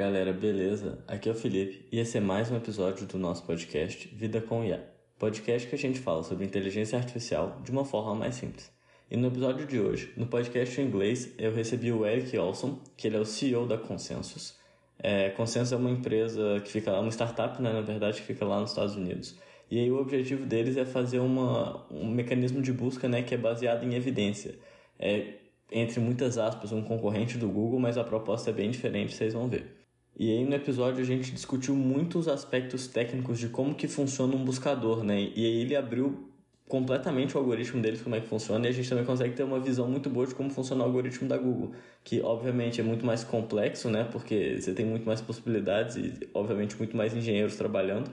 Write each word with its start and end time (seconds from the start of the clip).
galera, 0.00 0.32
beleza? 0.32 0.98
Aqui 1.06 1.28
é 1.28 1.32
o 1.32 1.34
Felipe 1.34 1.86
e 1.92 1.98
esse 1.98 2.16
é 2.16 2.22
mais 2.22 2.50
um 2.50 2.56
episódio 2.56 3.06
do 3.06 3.18
nosso 3.18 3.44
podcast 3.44 4.08
Vida 4.08 4.40
com 4.40 4.64
IA. 4.64 4.82
Podcast 5.18 5.68
que 5.68 5.74
a 5.74 5.78
gente 5.78 5.98
fala 5.98 6.22
sobre 6.22 6.46
inteligência 6.46 6.96
artificial 6.96 7.60
de 7.62 7.70
uma 7.70 7.84
forma 7.84 8.14
mais 8.14 8.36
simples. 8.36 8.72
E 9.10 9.16
no 9.18 9.28
episódio 9.28 9.66
de 9.66 9.78
hoje, 9.78 10.10
no 10.16 10.26
podcast 10.26 10.80
em 10.80 10.86
inglês, 10.86 11.34
eu 11.36 11.52
recebi 11.52 11.92
o 11.92 12.06
Eric 12.06 12.34
Olson, 12.38 12.78
que 12.96 13.08
ele 13.08 13.18
é 13.18 13.20
o 13.20 13.26
CEO 13.26 13.66
da 13.66 13.76
Consensus. 13.76 14.56
É, 14.98 15.28
Consensus 15.28 15.72
é 15.72 15.76
uma 15.76 15.90
empresa 15.90 16.62
que 16.64 16.72
fica 16.72 16.90
lá, 16.90 17.00
uma 17.00 17.10
startup, 17.10 17.60
né, 17.60 17.70
na 17.70 17.82
verdade, 17.82 18.22
que 18.22 18.26
fica 18.26 18.46
lá 18.46 18.58
nos 18.58 18.70
Estados 18.70 18.96
Unidos. 18.96 19.36
E 19.70 19.78
aí 19.78 19.90
o 19.90 20.00
objetivo 20.00 20.46
deles 20.46 20.78
é 20.78 20.86
fazer 20.86 21.18
uma, 21.18 21.86
um 21.90 22.08
mecanismo 22.08 22.62
de 22.62 22.72
busca 22.72 23.06
né, 23.06 23.20
que 23.20 23.34
é 23.34 23.36
baseado 23.36 23.84
em 23.84 23.92
evidência. 23.92 24.54
É, 24.98 25.34
entre 25.70 26.00
muitas 26.00 26.38
aspas, 26.38 26.72
um 26.72 26.80
concorrente 26.80 27.36
do 27.36 27.50
Google, 27.50 27.78
mas 27.78 27.98
a 27.98 28.02
proposta 28.02 28.48
é 28.48 28.52
bem 28.54 28.70
diferente, 28.70 29.14
vocês 29.14 29.34
vão 29.34 29.46
ver. 29.46 29.79
E 30.18 30.30
aí 30.30 30.44
no 30.44 30.54
episódio 30.54 31.00
a 31.00 31.06
gente 31.06 31.32
discutiu 31.32 31.74
muitos 31.74 32.28
aspectos 32.28 32.86
técnicos 32.86 33.38
de 33.38 33.48
como 33.48 33.74
que 33.74 33.88
funciona 33.88 34.34
um 34.34 34.44
buscador, 34.44 35.02
né? 35.02 35.30
E 35.34 35.46
aí 35.46 35.60
ele 35.62 35.74
abriu 35.74 36.30
completamente 36.70 37.36
o 37.36 37.38
algoritmo 37.40 37.82
deles, 37.82 38.00
como 38.00 38.14
é 38.14 38.20
que 38.20 38.28
funciona, 38.28 38.66
e 38.66 38.68
a 38.68 38.72
gente 38.72 38.88
também 38.88 39.04
consegue 39.04 39.34
ter 39.34 39.42
uma 39.42 39.58
visão 39.58 39.88
muito 39.88 40.08
boa 40.08 40.24
de 40.24 40.34
como 40.36 40.50
funciona 40.50 40.82
o 40.84 40.86
algoritmo 40.86 41.28
da 41.28 41.36
Google, 41.36 41.72
que 42.04 42.22
obviamente 42.22 42.80
é 42.80 42.84
muito 42.84 43.04
mais 43.04 43.24
complexo, 43.24 43.90
né? 43.90 44.04
Porque 44.04 44.56
você 44.60 44.72
tem 44.72 44.86
muito 44.86 45.04
mais 45.04 45.20
possibilidades 45.20 45.96
e 45.96 46.28
obviamente 46.32 46.76
muito 46.78 46.96
mais 46.96 47.12
engenheiros 47.12 47.56
trabalhando, 47.56 48.12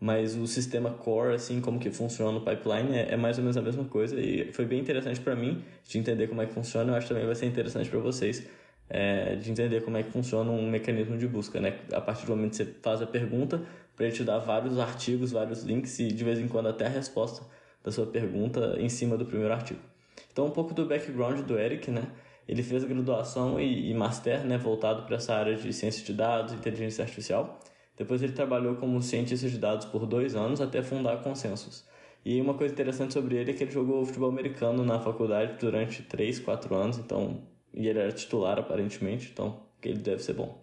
mas 0.00 0.36
o 0.36 0.46
sistema 0.46 0.90
core, 0.90 1.34
assim, 1.34 1.60
como 1.60 1.80
que 1.80 1.90
funciona 1.90 2.38
o 2.38 2.42
pipeline, 2.42 2.96
é, 2.96 3.14
é 3.14 3.16
mais 3.16 3.38
ou 3.38 3.42
menos 3.42 3.56
a 3.56 3.62
mesma 3.62 3.84
coisa 3.84 4.20
e 4.20 4.52
foi 4.52 4.64
bem 4.66 4.78
interessante 4.78 5.20
para 5.20 5.34
mim 5.34 5.64
de 5.84 5.98
entender 5.98 6.28
como 6.28 6.40
é 6.42 6.46
que 6.46 6.52
funciona. 6.52 6.92
Eu 6.92 6.96
acho 6.96 7.08
que 7.08 7.12
também 7.12 7.26
vai 7.26 7.34
ser 7.34 7.46
interessante 7.46 7.90
para 7.90 7.98
vocês 7.98 8.46
é, 8.88 9.36
de 9.36 9.50
entender 9.50 9.82
como 9.82 9.96
é 9.96 10.02
que 10.02 10.10
funciona 10.10 10.50
um 10.50 10.68
mecanismo 10.68 11.16
de 11.18 11.26
busca, 11.26 11.60
né? 11.60 11.78
A 11.92 12.00
partir 12.00 12.26
do 12.26 12.36
momento 12.36 12.50
que 12.50 12.56
você 12.56 12.66
faz 12.82 13.02
a 13.02 13.06
pergunta, 13.06 13.62
para 13.94 14.06
ele 14.06 14.14
te 14.14 14.22
dar 14.22 14.38
vários 14.38 14.78
artigos, 14.78 15.32
vários 15.32 15.62
links 15.62 15.98
e 15.98 16.08
de 16.08 16.24
vez 16.24 16.38
em 16.38 16.46
quando 16.46 16.68
até 16.68 16.86
a 16.86 16.88
resposta 16.88 17.44
da 17.82 17.90
sua 17.90 18.06
pergunta 18.06 18.76
em 18.78 18.88
cima 18.88 19.16
do 19.16 19.24
primeiro 19.24 19.52
artigo. 19.52 19.80
Então, 20.32 20.46
um 20.46 20.50
pouco 20.50 20.74
do 20.74 20.86
background 20.86 21.40
do 21.40 21.58
Eric, 21.58 21.90
né? 21.90 22.02
Ele 22.48 22.62
fez 22.62 22.84
graduação 22.84 23.58
e, 23.60 23.90
e 23.90 23.94
master, 23.94 24.44
né, 24.44 24.56
voltado 24.56 25.02
para 25.02 25.16
essa 25.16 25.34
área 25.34 25.56
de 25.56 25.72
ciência 25.72 26.04
de 26.04 26.12
dados, 26.12 26.52
inteligência 26.52 27.02
artificial. 27.02 27.58
Depois 27.96 28.22
ele 28.22 28.32
trabalhou 28.32 28.76
como 28.76 29.00
cientista 29.02 29.48
de 29.48 29.58
dados 29.58 29.86
por 29.86 30.06
dois 30.06 30.36
anos 30.36 30.60
até 30.60 30.82
fundar 30.82 31.14
a 31.14 31.16
Consensus. 31.16 31.84
E 32.24 32.40
uma 32.40 32.54
coisa 32.54 32.72
interessante 32.72 33.14
sobre 33.14 33.36
ele 33.36 33.50
é 33.50 33.54
que 33.54 33.64
ele 33.64 33.70
jogou 33.70 34.04
futebol 34.04 34.28
americano 34.28 34.84
na 34.84 35.00
faculdade 35.00 35.58
durante 35.58 36.02
três, 36.02 36.38
quatro 36.38 36.74
anos, 36.74 36.98
então 36.98 37.40
e 37.76 37.86
ele 37.86 37.98
era 37.98 38.10
titular 38.10 38.58
aparentemente, 38.58 39.30
então 39.32 39.60
ele 39.82 39.98
deve 39.98 40.22
ser 40.22 40.32
bom. 40.32 40.58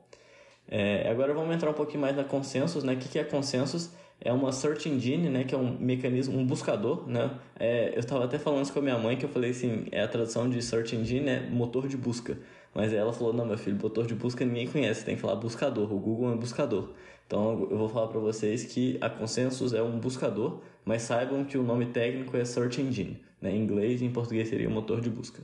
É, 0.67 1.09
agora 1.09 1.33
vamos 1.33 1.53
entrar 1.55 1.69
um 1.69 1.73
pouquinho 1.73 2.01
mais 2.01 2.15
na 2.15 2.23
Consensus, 2.23 2.83
né? 2.83 2.93
O 2.93 2.97
que, 2.97 3.07
que 3.07 3.19
é 3.19 3.23
Consensus? 3.23 3.91
É 4.19 4.31
uma 4.31 4.51
search 4.51 4.89
engine, 4.89 5.29
né? 5.29 5.43
Que 5.43 5.53
é 5.53 5.57
um 5.57 5.77
mecanismo, 5.77 6.37
um 6.37 6.45
buscador, 6.45 7.07
né? 7.07 7.31
É, 7.59 7.93
eu 7.93 7.99
estava 7.99 8.25
até 8.25 8.39
falando 8.39 8.63
isso 8.63 8.73
com 8.73 8.79
a 8.79 8.81
minha 8.81 8.97
mãe, 8.97 9.17
que 9.17 9.25
eu 9.25 9.29
falei 9.29 9.51
assim, 9.51 9.85
é 9.91 10.01
a 10.01 10.07
tradução 10.07 10.49
de 10.49 10.61
search 10.61 10.95
engine 10.95 11.29
é 11.29 11.39
motor 11.41 11.87
de 11.87 11.97
busca. 11.97 12.37
Mas 12.73 12.93
ela 12.93 13.13
falou, 13.13 13.33
não, 13.33 13.45
meu 13.45 13.57
filho, 13.57 13.77
motor 13.79 14.07
de 14.07 14.15
busca 14.15 14.43
ninguém 14.43 14.67
conhece, 14.67 15.05
tem 15.05 15.15
que 15.15 15.21
falar 15.21 15.35
buscador, 15.35 15.93
o 15.93 15.99
Google 15.99 16.33
é 16.33 16.35
buscador. 16.35 16.89
Então 17.27 17.67
eu 17.69 17.77
vou 17.77 17.89
falar 17.89 18.07
para 18.07 18.19
vocês 18.19 18.63
que 18.63 18.97
a 19.01 19.09
Consensus 19.09 19.73
é 19.73 19.81
um 19.81 19.99
buscador, 19.99 20.59
mas 20.83 21.03
saibam 21.03 21.43
que 21.43 21.57
o 21.57 21.63
nome 21.63 21.87
técnico 21.87 22.35
é 22.35 22.43
Search 22.45 22.81
Engine. 22.81 23.21
Né? 23.41 23.51
Em 23.51 23.61
inglês 23.61 24.01
e 24.01 24.05
em 24.05 24.11
português 24.11 24.49
seria 24.49 24.69
motor 24.69 25.01
de 25.01 25.09
busca. 25.09 25.41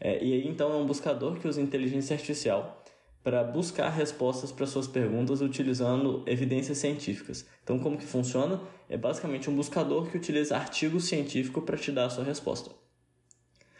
É, 0.00 0.22
e 0.22 0.32
aí 0.32 0.48
então 0.48 0.72
é 0.72 0.76
um 0.76 0.86
buscador 0.86 1.38
que 1.38 1.48
usa 1.48 1.60
inteligência 1.60 2.14
artificial 2.14 2.82
para 3.22 3.42
buscar 3.42 3.88
respostas 3.90 4.52
para 4.52 4.66
suas 4.66 4.86
perguntas 4.86 5.40
utilizando 5.40 6.22
evidências 6.26 6.78
científicas. 6.78 7.46
Então 7.64 7.78
como 7.78 7.98
que 7.98 8.06
funciona? 8.06 8.60
É 8.88 8.96
basicamente 8.96 9.50
um 9.50 9.56
buscador 9.56 10.08
que 10.10 10.16
utiliza 10.16 10.56
artigos 10.56 11.04
científicos 11.04 11.64
para 11.64 11.76
te 11.76 11.92
dar 11.92 12.06
a 12.06 12.10
sua 12.10 12.24
resposta. 12.24 12.70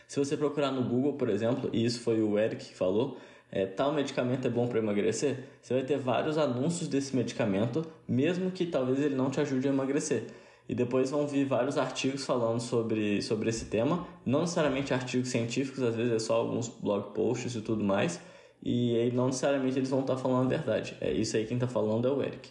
Se 0.07 0.19
você 0.19 0.37
procurar 0.37 0.73
no 0.73 0.83
Google, 0.83 1.15
por 1.15 1.28
exemplo, 1.28 1.71
e 1.73 1.84
isso 1.84 2.01
foi 2.01 2.21
o 2.21 2.39
Eric 2.39 2.67
que 2.67 2.75
falou, 2.75 3.19
é, 3.51 3.65
tal 3.65 3.93
medicamento 3.93 4.47
é 4.47 4.51
bom 4.51 4.67
para 4.67 4.78
emagrecer, 4.78 5.45
você 5.61 5.75
vai 5.75 5.83
ter 5.83 5.99
vários 5.99 6.37
anúncios 6.37 6.89
desse 6.89 7.17
medicamento, 7.17 7.84
mesmo 8.07 8.51
que 8.51 8.67
talvez 8.67 9.01
ele 9.01 9.15
não 9.15 9.31
te 9.31 9.41
ajude 9.41 9.69
a 9.69 9.71
emagrecer. 9.71 10.27
E 10.69 10.75
depois 10.75 11.11
vão 11.11 11.27
vir 11.27 11.47
vários 11.47 11.79
artigos 11.79 12.27
falando 12.27 12.61
sobre, 12.61 13.23
sobre 13.23 13.49
esse 13.49 13.65
tema, 13.65 14.06
não 14.25 14.43
necessariamente 14.43 14.93
artigos 14.93 15.31
científicos, 15.31 15.83
às 15.83 15.95
vezes 15.97 16.12
é 16.12 16.19
só 16.19 16.34
alguns 16.34 16.69
blog 16.69 17.15
posts 17.15 17.55
e 17.55 17.62
tudo 17.62 17.83
mais, 17.83 18.21
e 18.62 18.95
aí 18.97 19.11
não 19.11 19.27
necessariamente 19.27 19.78
eles 19.78 19.89
vão 19.89 20.01
estar 20.01 20.17
falando 20.17 20.47
a 20.47 20.49
verdade. 20.49 20.95
É 21.01 21.11
isso 21.11 21.37
aí 21.37 21.47
quem 21.47 21.57
está 21.57 21.67
falando 21.67 22.07
é 22.07 22.11
o 22.11 22.23
Eric. 22.23 22.51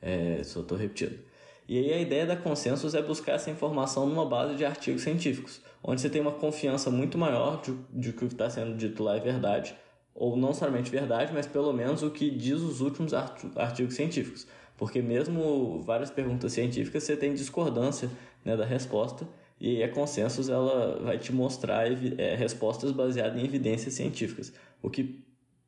É, 0.00 0.40
só 0.44 0.60
estou 0.60 0.78
repetindo. 0.78 1.18
E 1.68 1.76
aí 1.76 1.92
a 1.92 2.00
ideia 2.00 2.24
da 2.24 2.34
consensus 2.34 2.94
é 2.94 3.02
buscar 3.02 3.32
essa 3.32 3.50
informação 3.50 4.06
numa 4.06 4.24
base 4.24 4.54
de 4.54 4.64
artigos 4.64 5.02
científicos, 5.02 5.60
onde 5.82 6.00
você 6.00 6.08
tem 6.08 6.22
uma 6.22 6.32
confiança 6.32 6.90
muito 6.90 7.18
maior 7.18 7.60
de, 7.60 7.76
de 7.92 8.12
que 8.14 8.24
o 8.24 8.28
que 8.28 8.34
está 8.34 8.48
sendo 8.48 8.74
dito 8.74 9.02
lá 9.02 9.16
é 9.16 9.20
verdade, 9.20 9.74
ou 10.14 10.34
não 10.34 10.54
somente 10.54 10.90
verdade, 10.90 11.30
mas 11.34 11.46
pelo 11.46 11.70
menos 11.74 12.02
o 12.02 12.10
que 12.10 12.30
diz 12.30 12.62
os 12.62 12.80
últimos 12.80 13.12
artigos 13.12 13.94
científicos. 13.94 14.46
Porque 14.78 15.02
mesmo 15.02 15.82
várias 15.82 16.10
perguntas 16.10 16.52
científicas 16.52 17.02
você 17.02 17.16
tem 17.16 17.34
discordância 17.34 18.08
né, 18.42 18.56
da 18.56 18.64
resposta, 18.64 19.28
e 19.60 19.82
a 19.82 19.88
consensus 19.88 20.48
ela 20.48 20.98
vai 21.02 21.18
te 21.18 21.32
mostrar 21.32 21.86
é, 21.86 22.36
respostas 22.36 22.92
baseadas 22.92 23.42
em 23.42 23.44
evidências 23.44 23.92
científicas, 23.92 24.54
o 24.80 24.88
que 24.88 25.22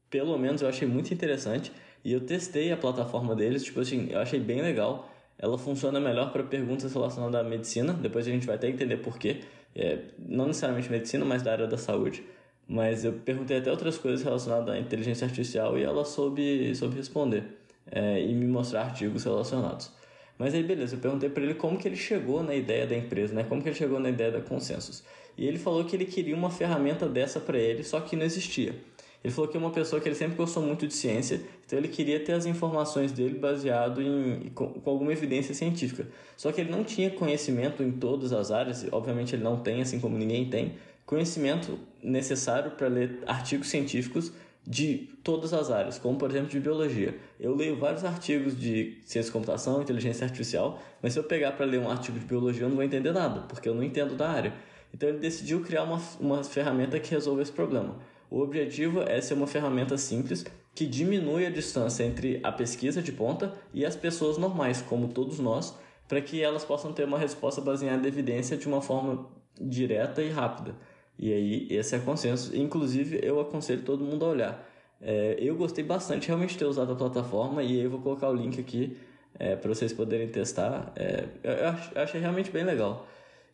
pelo 0.08 0.38
menos 0.38 0.62
eu 0.62 0.68
achei 0.68 0.88
muito 0.88 1.12
interessante 1.12 1.72
e 2.04 2.12
eu 2.12 2.20
testei 2.20 2.72
a 2.72 2.76
plataforma 2.76 3.34
deles, 3.34 3.64
tipo 3.64 3.80
assim, 3.80 4.08
eu 4.10 4.20
achei 4.20 4.40
bem 4.40 4.62
legal 4.62 5.10
ela 5.40 5.56
funciona 5.56 5.98
melhor 5.98 6.30
para 6.32 6.42
perguntas 6.42 6.92
relacionadas 6.92 7.40
à 7.40 7.42
medicina. 7.42 7.94
Depois 7.94 8.28
a 8.28 8.30
gente 8.30 8.46
vai 8.46 8.56
até 8.56 8.68
entender 8.68 8.98
porquê. 8.98 9.40
É, 9.74 10.00
não 10.18 10.46
necessariamente 10.46 10.90
medicina, 10.90 11.24
mas 11.24 11.42
da 11.42 11.52
área 11.52 11.66
da 11.66 11.78
saúde. 11.78 12.22
Mas 12.68 13.04
eu 13.04 13.14
perguntei 13.14 13.56
até 13.56 13.70
outras 13.70 13.96
coisas 13.96 14.22
relacionadas 14.22 14.68
à 14.68 14.78
inteligência 14.78 15.24
artificial 15.24 15.78
e 15.78 15.82
ela 15.82 16.04
soube, 16.04 16.74
soube 16.74 16.96
responder 16.96 17.59
é, 17.90 18.22
e 18.22 18.34
me 18.34 18.46
mostrar 18.46 18.82
artigos 18.82 19.24
relacionados. 19.24 19.90
Mas 20.38 20.54
aí, 20.54 20.62
beleza, 20.62 20.96
eu 20.96 21.00
perguntei 21.00 21.28
para 21.28 21.42
ele 21.42 21.54
como 21.54 21.76
que 21.76 21.86
ele 21.86 21.96
chegou 21.96 22.42
na 22.42 22.54
ideia 22.54 22.86
da 22.86 22.96
empresa, 22.96 23.34
né? 23.34 23.44
Como 23.44 23.62
que 23.62 23.68
ele 23.68 23.76
chegou 23.76 24.00
na 24.00 24.08
ideia 24.08 24.30
da 24.30 24.40
Consensus. 24.40 25.04
E 25.36 25.46
ele 25.46 25.58
falou 25.58 25.84
que 25.84 25.94
ele 25.94 26.06
queria 26.06 26.34
uma 26.34 26.50
ferramenta 26.50 27.06
dessa 27.06 27.38
para 27.38 27.58
ele, 27.58 27.84
só 27.84 28.00
que 28.00 28.16
não 28.16 28.24
existia. 28.24 28.74
Ele 29.22 29.32
falou 29.34 29.50
que 29.50 29.56
é 29.56 29.60
uma 29.60 29.70
pessoa 29.70 30.00
que 30.00 30.08
ele 30.08 30.14
sempre 30.14 30.36
gostou 30.36 30.62
muito 30.62 30.86
de 30.86 30.94
ciência, 30.94 31.42
então 31.66 31.78
ele 31.78 31.88
queria 31.88 32.18
ter 32.18 32.32
as 32.32 32.46
informações 32.46 33.12
dele 33.12 33.38
baseado 33.38 34.00
em 34.00 34.50
com, 34.54 34.68
com, 34.68 34.90
alguma 34.90 35.12
evidência 35.12 35.54
científica. 35.54 36.08
Só 36.38 36.50
que 36.50 36.60
ele 36.62 36.70
não 36.70 36.82
tinha 36.82 37.10
conhecimento 37.10 37.82
em 37.82 37.92
todas 37.92 38.32
as 38.32 38.50
áreas, 38.50 38.86
obviamente 38.90 39.34
ele 39.34 39.44
não 39.44 39.58
tem, 39.58 39.82
assim 39.82 40.00
como 40.00 40.16
ninguém 40.16 40.48
tem, 40.48 40.76
conhecimento 41.04 41.78
necessário 42.02 42.70
para 42.70 42.88
ler 42.88 43.18
artigos 43.26 43.68
científicos 43.68 44.32
de 44.66 45.08
todas 45.24 45.52
as 45.52 45.70
áreas, 45.70 45.98
como 45.98 46.18
por 46.18 46.30
exemplo 46.30 46.48
de 46.48 46.60
biologia. 46.60 47.18
Eu 47.38 47.54
leio 47.54 47.78
vários 47.78 48.04
artigos 48.04 48.58
de 48.58 48.98
ciência 49.04 49.24
de 49.28 49.32
computação, 49.32 49.82
inteligência 49.82 50.24
artificial, 50.24 50.80
mas 51.02 51.12
se 51.12 51.18
eu 51.18 51.24
pegar 51.24 51.52
para 51.52 51.66
ler 51.66 51.80
um 51.80 51.90
artigo 51.90 52.18
de 52.18 52.24
biologia 52.24 52.64
eu 52.64 52.68
não 52.68 52.76
vou 52.76 52.84
entender 52.84 53.12
nada, 53.12 53.40
porque 53.42 53.68
eu 53.68 53.74
não 53.74 53.82
entendo 53.82 54.14
da 54.14 54.30
área. 54.30 54.52
Então 54.92 55.08
ele 55.08 55.18
decidiu 55.18 55.62
criar 55.62 55.84
uma, 55.84 56.00
uma 56.20 56.44
ferramenta 56.44 56.98
que 56.98 57.10
resolve 57.10 57.42
esse 57.42 57.52
problema. 57.52 57.98
O 58.30 58.40
objetivo 58.40 59.02
é 59.02 59.20
ser 59.20 59.34
uma 59.34 59.46
ferramenta 59.46 59.98
simples 59.98 60.44
que 60.74 60.86
diminui 60.86 61.46
a 61.46 61.50
distância 61.50 62.04
entre 62.04 62.40
a 62.42 62.52
pesquisa 62.52 63.02
de 63.02 63.12
ponta 63.12 63.52
e 63.74 63.84
as 63.84 63.96
pessoas 63.96 64.38
normais, 64.38 64.80
como 64.80 65.08
todos 65.08 65.38
nós, 65.38 65.76
para 66.06 66.20
que 66.20 66.42
elas 66.42 66.64
possam 66.64 66.92
ter 66.92 67.04
uma 67.04 67.18
resposta 67.18 67.60
baseada 67.60 68.04
em 68.04 68.08
evidência 68.08 68.56
de 68.56 68.68
uma 68.68 68.80
forma 68.80 69.26
direta 69.60 70.22
e 70.22 70.30
rápida. 70.30 70.76
E 71.20 71.34
aí, 71.34 71.68
esse 71.68 71.94
é 71.94 71.98
consenso. 71.98 72.56
Inclusive, 72.56 73.20
eu 73.22 73.38
aconselho 73.38 73.82
todo 73.82 74.02
mundo 74.02 74.24
a 74.24 74.28
olhar. 74.28 74.70
É, 75.02 75.36
eu 75.38 75.54
gostei 75.54 75.84
bastante 75.84 76.28
realmente 76.28 76.52
de 76.52 76.58
ter 76.58 76.64
usado 76.64 76.92
a 76.92 76.96
plataforma 76.96 77.62
e 77.62 77.78
aí 77.78 77.84
eu 77.84 77.90
vou 77.90 78.00
colocar 78.00 78.30
o 78.30 78.34
link 78.34 78.58
aqui 78.58 78.96
é, 79.38 79.54
para 79.54 79.68
vocês 79.68 79.92
poderem 79.92 80.28
testar. 80.28 80.90
É, 80.96 81.26
eu, 81.42 82.02
achei 82.02 82.18
realmente 82.18 82.50
bem 82.50 82.64
legal. 82.64 83.06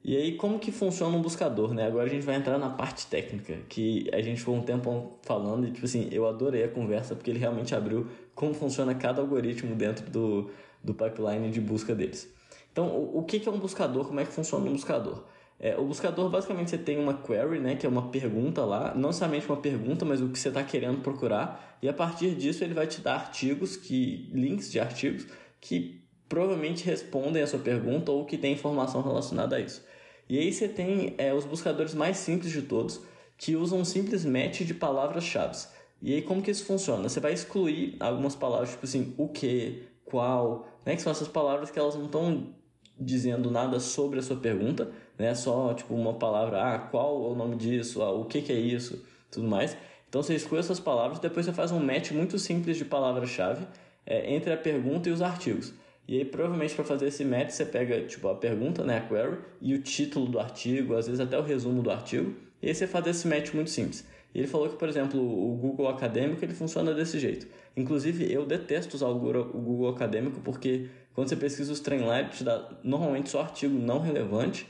E 0.05 0.17
aí, 0.17 0.37
como 0.37 0.61
que 0.61 0.71
funciona 0.71 1.17
um 1.17 1.21
buscador, 1.21 1.75
né? 1.75 1.89
Agora 1.89 2.05
a 2.05 2.09
gente 2.09 2.25
vai 2.25 2.37
entrar 2.37 2.57
na 2.57 2.71
parte 2.71 3.09
técnica, 3.09 3.59
que 3.69 4.09
a 4.13 4.23
gente 4.23 4.41
foi 4.41 4.55
um 4.55 4.63
tempo 4.63 5.19
falando 5.23 5.67
e, 5.67 5.73
tipo 5.73 5.87
assim, 5.87 6.09
eu 6.13 6.29
adorei 6.29 6.63
a 6.63 6.69
conversa 6.69 7.17
porque 7.17 7.33
ele 7.33 7.41
realmente 7.41 7.75
abriu 7.75 8.07
como 8.33 8.55
funciona 8.55 8.95
cada 8.95 9.21
algoritmo 9.21 9.75
dentro 9.75 10.09
do, 10.09 10.51
do 10.85 10.95
pipeline 10.95 11.51
de 11.51 11.61
busca 11.61 11.97
deles. 11.97 12.33
Então, 12.71 12.87
o, 12.87 13.19
o 13.19 13.23
que, 13.25 13.41
que 13.41 13.49
é 13.49 13.51
um 13.51 13.59
buscador? 13.59 14.07
Como 14.07 14.21
é 14.21 14.25
que 14.25 14.31
funciona 14.31 14.65
um 14.65 14.73
buscador? 14.73 15.25
É, 15.59 15.77
o 15.77 15.85
buscador, 15.85 16.29
basicamente, 16.29 16.71
você 16.71 16.79
tem 16.79 16.99
uma 16.99 17.15
query, 17.15 17.59
né, 17.61 17.77
que 17.77 17.87
é 17.87 17.89
uma 17.89 18.11
pergunta 18.11 18.65
lá, 18.65 18.95
não 18.95 19.13
somente 19.13 19.47
uma 19.47 19.57
pergunta, 19.57 20.05
mas 20.05 20.21
o 20.21 20.29
que 20.29 20.39
você 20.39 20.49
está 20.49 20.63
querendo 20.63 21.01
procurar, 21.01 21.79
e 21.81 21.89
a 21.89 21.93
partir 21.93 22.35
disso 22.35 22.63
ele 22.63 22.75
vai 22.75 22.87
te 22.87 23.01
dar 23.01 23.15
artigos, 23.15 23.77
que 23.77 24.31
links 24.33 24.71
de 24.71 24.79
artigos, 24.79 25.27
que 25.61 26.03
provavelmente 26.29 26.85
respondem 26.85 27.43
a 27.43 27.47
sua 27.47 27.59
pergunta 27.59 28.13
ou 28.13 28.25
que 28.25 28.37
tem 28.37 28.53
informação 28.53 29.01
relacionada 29.01 29.57
a 29.57 29.61
isso. 29.61 29.85
E 30.29 30.39
aí 30.39 30.53
você 30.53 30.69
tem 30.69 31.15
é, 31.19 31.33
os 31.33 31.45
buscadores 31.45 31.95
mais 31.95 32.19
simples 32.19 32.53
de 32.53 32.63
todos, 32.63 33.01
que 33.39 33.55
usam 33.55 33.81
um 33.81 33.85
simples 33.85 34.25
match 34.25 34.63
de 34.63 34.75
palavras-chave. 34.75 35.57
E 36.03 36.15
aí 36.15 36.23
como 36.23 36.43
que 36.43 36.51
isso 36.51 36.65
funciona? 36.65 37.09
Você 37.09 37.21
vai 37.21 37.33
excluir 37.33 37.97
algumas 38.01 38.35
palavras, 38.35 38.71
tipo 38.71 38.85
assim, 38.85 39.15
o 39.17 39.29
que, 39.29 39.85
qual, 40.05 40.69
né? 40.85 40.97
Que 40.97 41.03
são 41.03 41.13
essas 41.13 41.29
palavras 41.29 41.71
que 41.71 41.79
elas 41.79 41.95
não 41.95 42.07
estão 42.07 42.55
dizendo 42.99 43.51
nada 43.51 43.79
sobre 43.79 44.19
a 44.19 44.23
sua 44.23 44.37
pergunta, 44.37 44.91
né? 45.19 45.35
Só 45.35 45.75
tipo 45.75 45.95
uma 45.95 46.15
palavra, 46.15 46.75
ah, 46.75 46.79
qual 46.79 47.29
é 47.29 47.33
o 47.33 47.35
nome 47.35 47.57
disso, 47.57 48.03
ah, 48.03 48.13
o 48.13 48.25
que, 48.25 48.43
que 48.43 48.53
é 48.53 48.59
isso, 48.59 49.05
tudo 49.31 49.47
mais. 49.47 49.77
Então 50.09 50.23
você 50.23 50.35
exclui 50.35 50.61
essas 50.61 50.81
palavras, 50.81 51.19
depois 51.19 51.47
você 51.47 51.53
faz 51.53 51.73
um 51.73 51.81
match 51.81 52.13
muito 52.13 52.39
simples 52.39 52.77
de 52.77 52.85
palavra-chave 52.85 53.67
é, 54.07 54.35
entre 54.35 54.53
a 54.53 54.57
pergunta 54.57 55.09
e 55.09 55.13
os 55.13 55.21
artigos. 55.21 55.75
E 56.09 56.19
aí, 56.19 56.25
provavelmente, 56.25 56.75
para 56.75 56.85
fazer 56.85 57.09
esse 57.09 57.25
match, 57.25 57.51
você 57.51 57.65
pega 57.67 58.01
tipo, 58.03 58.29
a 58.29 58.35
pergunta, 58.35 58.85
né, 58.85 58.99
a 58.99 59.01
query, 59.01 59.39
e 59.61 59.75
o 59.75 59.83
título 59.83 60.27
do 60.27 60.39
artigo, 60.39 60.95
às 60.95 61.07
vezes 61.07 61.21
até 61.21 61.37
o 61.37 61.43
resumo 61.43 61.83
do 61.83 61.91
artigo, 61.91 62.33
e 62.63 62.69
aí 62.69 62.75
você 62.75 62.87
faz 62.87 63.07
esse 63.09 63.27
match 63.27 63.53
muito 63.53 63.71
simples. 63.71 64.07
E 64.33 64.39
ele 64.39 64.47
falou 64.47 64.69
que, 64.69 64.77
por 64.77 64.89
exemplo, 64.89 65.21
o 65.21 65.57
Google 65.57 65.89
Acadêmico 65.89 66.45
ele 66.45 66.53
funciona 66.53 66.93
desse 66.95 67.19
jeito. 67.19 67.47
Inclusive, 67.77 68.31
eu 68.31 68.45
detesto 68.45 68.95
usar 68.95 69.09
o 69.09 69.19
Google 69.19 69.89
Acadêmico 69.89 70.41
porque 70.41 70.89
quando 71.15 71.29
você 71.29 71.37
pesquisa 71.37 71.73
os 71.73 71.81
trem 71.81 72.01
lá, 72.01 72.21
ele 72.21 72.29
te 72.29 72.45
dá 72.45 72.69
normalmente 72.85 73.31
só 73.31 73.41
artigo 73.41 73.79
não 73.79 73.99
relevante. 73.99 74.67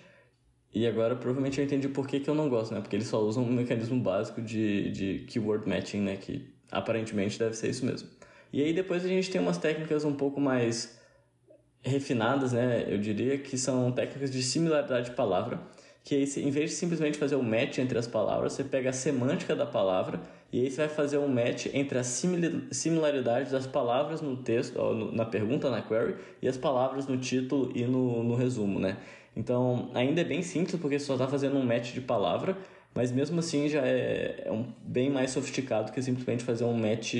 E 0.76 0.86
agora, 0.86 1.16
provavelmente, 1.16 1.58
eu 1.58 1.64
entendi 1.64 1.88
por 1.88 2.06
que, 2.06 2.20
que 2.20 2.28
eu 2.28 2.34
não 2.34 2.50
gosto, 2.50 2.74
né? 2.74 2.82
Porque 2.82 2.94
eles 2.94 3.08
só 3.08 3.18
usam 3.22 3.42
um 3.42 3.50
mecanismo 3.50 3.98
básico 3.98 4.42
de, 4.42 4.90
de 4.90 5.18
keyword 5.20 5.66
matching, 5.66 6.02
né? 6.02 6.18
Que 6.18 6.52
aparentemente 6.70 7.38
deve 7.38 7.56
ser 7.56 7.70
isso 7.70 7.86
mesmo. 7.86 8.06
E 8.52 8.62
aí 8.62 8.74
depois 8.74 9.02
a 9.02 9.08
gente 9.08 9.30
tem 9.30 9.40
umas 9.40 9.56
técnicas 9.56 10.04
um 10.04 10.12
pouco 10.12 10.38
mais 10.38 11.00
refinadas, 11.80 12.52
né? 12.52 12.84
Eu 12.88 12.98
diria 12.98 13.38
que 13.38 13.56
são 13.56 13.90
técnicas 13.90 14.30
de 14.30 14.42
similaridade 14.42 15.08
de 15.08 15.16
palavra 15.16 15.62
que 16.06 16.14
aí, 16.14 16.24
em 16.36 16.50
vez 16.50 16.70
de 16.70 16.76
simplesmente 16.76 17.18
fazer 17.18 17.34
um 17.34 17.42
match 17.42 17.78
entre 17.78 17.98
as 17.98 18.06
palavras, 18.06 18.52
você 18.52 18.62
pega 18.62 18.90
a 18.90 18.92
semântica 18.92 19.56
da 19.56 19.66
palavra 19.66 20.20
e 20.52 20.60
aí 20.60 20.70
você 20.70 20.76
vai 20.76 20.88
fazer 20.88 21.18
um 21.18 21.26
match 21.26 21.66
entre 21.74 21.98
as 21.98 22.06
similaridades 22.70 23.50
das 23.50 23.66
palavras 23.66 24.22
no 24.22 24.36
texto, 24.36 24.78
na 25.12 25.24
pergunta, 25.24 25.68
na 25.68 25.82
query, 25.82 26.14
e 26.40 26.46
as 26.46 26.56
palavras 26.56 27.08
no 27.08 27.16
título 27.16 27.72
e 27.74 27.82
no, 27.84 28.22
no 28.22 28.36
resumo, 28.36 28.78
né? 28.78 28.98
Então, 29.36 29.90
ainda 29.92 30.22
é 30.22 30.24
bem 30.24 30.42
simples 30.42 30.80
porque 30.80 30.98
só 30.98 31.12
está 31.12 31.28
fazendo 31.28 31.56
um 31.56 31.64
match 31.64 31.92
de 31.92 32.00
palavra, 32.00 32.56
mas 32.94 33.12
mesmo 33.12 33.38
assim 33.38 33.68
já 33.68 33.86
é, 33.86 34.44
é 34.46 34.50
um, 34.50 34.66
bem 34.82 35.10
mais 35.10 35.30
sofisticado 35.30 35.92
que 35.92 36.00
simplesmente 36.00 36.42
fazer 36.42 36.64
um 36.64 36.76
match 36.76 37.14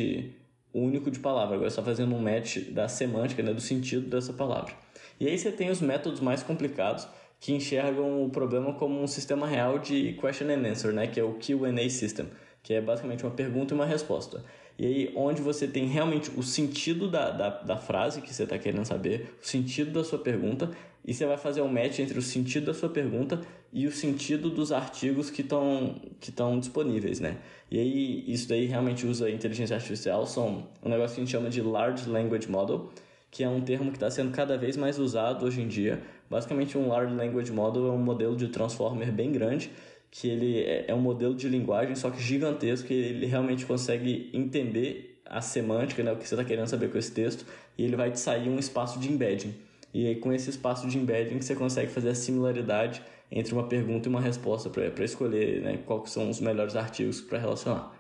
único 0.72 1.10
de 1.10 1.18
palavra. 1.18 1.54
Agora, 1.54 1.68
está 1.68 1.82
fazendo 1.82 2.14
um 2.14 2.18
match 2.18 2.70
da 2.70 2.88
semântica, 2.88 3.42
né, 3.42 3.52
do 3.52 3.60
sentido 3.60 4.08
dessa 4.08 4.32
palavra. 4.32 4.72
E 5.20 5.28
aí 5.28 5.38
você 5.38 5.52
tem 5.52 5.70
os 5.70 5.80
métodos 5.80 6.20
mais 6.20 6.42
complicados, 6.42 7.06
que 7.38 7.52
enxergam 7.52 8.24
o 8.24 8.30
problema 8.30 8.72
como 8.72 9.00
um 9.02 9.06
sistema 9.06 9.46
real 9.46 9.78
de 9.78 10.14
question 10.14 10.48
and 10.48 10.66
answer, 10.66 10.92
né, 10.92 11.06
que 11.06 11.20
é 11.20 11.22
o 11.22 11.34
Q&A 11.34 11.88
system, 11.90 12.26
que 12.62 12.72
é 12.72 12.80
basicamente 12.80 13.24
uma 13.24 13.32
pergunta 13.32 13.74
e 13.74 13.76
uma 13.76 13.84
resposta. 13.84 14.42
E 14.78 14.86
aí, 14.86 15.12
onde 15.16 15.40
você 15.40 15.66
tem 15.66 15.86
realmente 15.86 16.30
o 16.36 16.42
sentido 16.42 17.08
da, 17.08 17.30
da, 17.30 17.48
da 17.48 17.76
frase 17.76 18.20
que 18.20 18.32
você 18.32 18.42
está 18.42 18.58
querendo 18.58 18.84
saber, 18.84 19.34
o 19.42 19.46
sentido 19.46 19.90
da 19.92 20.04
sua 20.04 20.18
pergunta, 20.18 20.70
e 21.04 21.14
você 21.14 21.24
vai 21.24 21.38
fazer 21.38 21.62
um 21.62 21.68
match 21.68 22.00
entre 22.00 22.18
o 22.18 22.22
sentido 22.22 22.66
da 22.66 22.74
sua 22.74 22.88
pergunta 22.88 23.40
e 23.72 23.86
o 23.86 23.92
sentido 23.92 24.50
dos 24.50 24.72
artigos 24.72 25.30
que 25.30 25.40
estão 25.40 25.94
que 26.20 26.32
disponíveis, 26.60 27.20
né? 27.20 27.38
E 27.70 27.78
aí, 27.78 28.24
isso 28.26 28.48
daí 28.48 28.66
realmente 28.66 29.06
usa 29.06 29.30
inteligência 29.30 29.76
artificial, 29.76 30.26
são 30.26 30.68
um 30.82 30.88
negócio 30.88 31.14
que 31.14 31.20
a 31.20 31.24
gente 31.24 31.32
chama 31.32 31.48
de 31.48 31.62
Large 31.62 32.08
Language 32.08 32.50
Model, 32.50 32.90
que 33.30 33.44
é 33.44 33.48
um 33.48 33.60
termo 33.60 33.90
que 33.90 33.96
está 33.96 34.10
sendo 34.10 34.30
cada 34.32 34.58
vez 34.58 34.76
mais 34.76 34.98
usado 34.98 35.46
hoje 35.46 35.60
em 35.60 35.68
dia 35.68 36.02
Basicamente, 36.28 36.76
um 36.76 36.88
Large 36.88 37.14
Language 37.14 37.52
Model 37.52 37.86
é 37.86 37.90
um 37.90 37.98
modelo 37.98 38.36
de 38.36 38.48
transformer 38.48 39.12
bem 39.12 39.30
grande, 39.30 39.70
que 40.10 40.28
ele 40.28 40.60
é, 40.60 40.86
é 40.88 40.94
um 40.94 41.00
modelo 41.00 41.34
de 41.34 41.48
linguagem, 41.48 41.94
só 41.94 42.10
que 42.10 42.20
gigantesco, 42.20 42.88
que 42.88 42.94
ele 42.94 43.26
realmente 43.26 43.66
consegue 43.66 44.30
entender 44.32 45.20
a 45.24 45.40
semântica, 45.40 46.02
né, 46.02 46.12
o 46.12 46.16
que 46.16 46.26
você 46.26 46.34
está 46.34 46.44
querendo 46.44 46.68
saber 46.68 46.90
com 46.90 46.98
esse 46.98 47.12
texto, 47.12 47.44
e 47.76 47.84
ele 47.84 47.96
vai 47.96 48.10
te 48.10 48.20
sair 48.20 48.48
um 48.48 48.58
espaço 48.58 48.98
de 48.98 49.12
embedding. 49.12 49.54
E 49.92 50.06
aí, 50.06 50.16
com 50.16 50.32
esse 50.32 50.50
espaço 50.50 50.86
de 50.86 50.98
embedding, 50.98 51.40
você 51.40 51.54
consegue 51.54 51.90
fazer 51.90 52.10
a 52.10 52.14
similaridade 52.14 53.02
entre 53.30 53.52
uma 53.52 53.66
pergunta 53.66 54.08
e 54.08 54.10
uma 54.10 54.20
resposta 54.20 54.70
para 54.70 55.04
escolher 55.04 55.62
né, 55.62 55.78
quais 55.84 56.10
são 56.10 56.30
os 56.30 56.40
melhores 56.40 56.76
artigos 56.76 57.20
para 57.20 57.38
relacionar. 57.38 57.95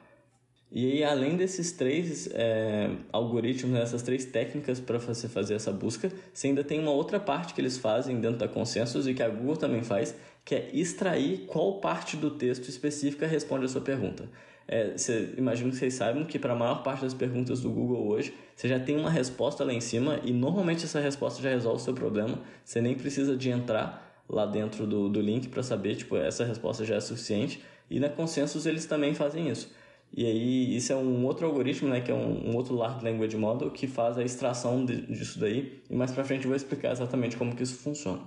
E 0.70 0.92
aí, 0.92 1.04
além 1.04 1.36
desses 1.36 1.70
três 1.72 2.28
é, 2.32 2.90
algoritmos, 3.12 3.72
né, 3.72 3.82
essas 3.82 4.02
três 4.02 4.24
técnicas 4.24 4.80
para 4.80 4.98
você 4.98 5.28
fazer 5.28 5.54
essa 5.54 5.70
busca, 5.70 6.10
você 6.32 6.48
ainda 6.48 6.64
tem 6.64 6.80
uma 6.80 6.90
outra 6.90 7.20
parte 7.20 7.54
que 7.54 7.60
eles 7.60 7.78
fazem 7.78 8.20
dentro 8.20 8.38
da 8.38 8.48
Consensus 8.48 9.06
e 9.06 9.14
que 9.14 9.22
a 9.22 9.28
Google 9.28 9.56
também 9.56 9.82
faz, 9.82 10.14
que 10.44 10.54
é 10.54 10.70
extrair 10.72 11.44
qual 11.46 11.80
parte 11.80 12.16
do 12.16 12.30
texto 12.30 12.68
específica 12.68 13.26
responde 13.26 13.64
a 13.64 13.68
sua 13.68 13.80
pergunta. 13.80 14.28
É, 14.68 14.96
imagino 15.38 15.70
que 15.70 15.76
vocês 15.76 15.94
saibam 15.94 16.24
que 16.24 16.38
para 16.38 16.52
a 16.52 16.56
maior 16.56 16.82
parte 16.82 17.02
das 17.02 17.14
perguntas 17.14 17.60
do 17.60 17.70
Google 17.70 18.08
hoje, 18.08 18.34
você 18.54 18.66
já 18.66 18.80
tem 18.80 18.96
uma 18.96 19.10
resposta 19.10 19.62
lá 19.62 19.72
em 19.72 19.80
cima 19.80 20.20
e 20.24 20.32
normalmente 20.32 20.84
essa 20.84 20.98
resposta 20.98 21.40
já 21.40 21.50
resolve 21.50 21.80
o 21.80 21.84
seu 21.84 21.94
problema. 21.94 22.40
Você 22.64 22.80
nem 22.80 22.96
precisa 22.96 23.36
de 23.36 23.48
entrar 23.50 24.24
lá 24.28 24.44
dentro 24.44 24.84
do, 24.84 25.08
do 25.08 25.20
link 25.20 25.48
para 25.48 25.62
saber, 25.62 25.94
tipo, 25.94 26.16
essa 26.16 26.44
resposta 26.44 26.84
já 26.84 26.96
é 26.96 27.00
suficiente. 27.00 27.62
E 27.88 28.00
na 28.00 28.08
Consensus 28.08 28.66
eles 28.66 28.86
também 28.86 29.14
fazem 29.14 29.48
isso. 29.48 29.72
E 30.12 30.24
aí, 30.24 30.76
isso 30.76 30.92
é 30.92 30.96
um 30.96 31.24
outro 31.26 31.46
algoritmo, 31.46 31.88
né, 31.88 32.00
que 32.00 32.10
é 32.10 32.14
um, 32.14 32.50
um 32.50 32.56
outro 32.56 32.74
Large 32.74 33.04
Language 33.04 33.36
Model, 33.36 33.70
que 33.70 33.86
faz 33.86 34.16
a 34.16 34.24
extração 34.24 34.84
de, 34.84 35.02
disso 35.02 35.38
daí. 35.38 35.82
E 35.90 35.94
mais 35.94 36.10
pra 36.10 36.24
frente 36.24 36.44
eu 36.44 36.48
vou 36.48 36.56
explicar 36.56 36.92
exatamente 36.92 37.36
como 37.36 37.54
que 37.54 37.62
isso 37.62 37.76
funciona. 37.76 38.22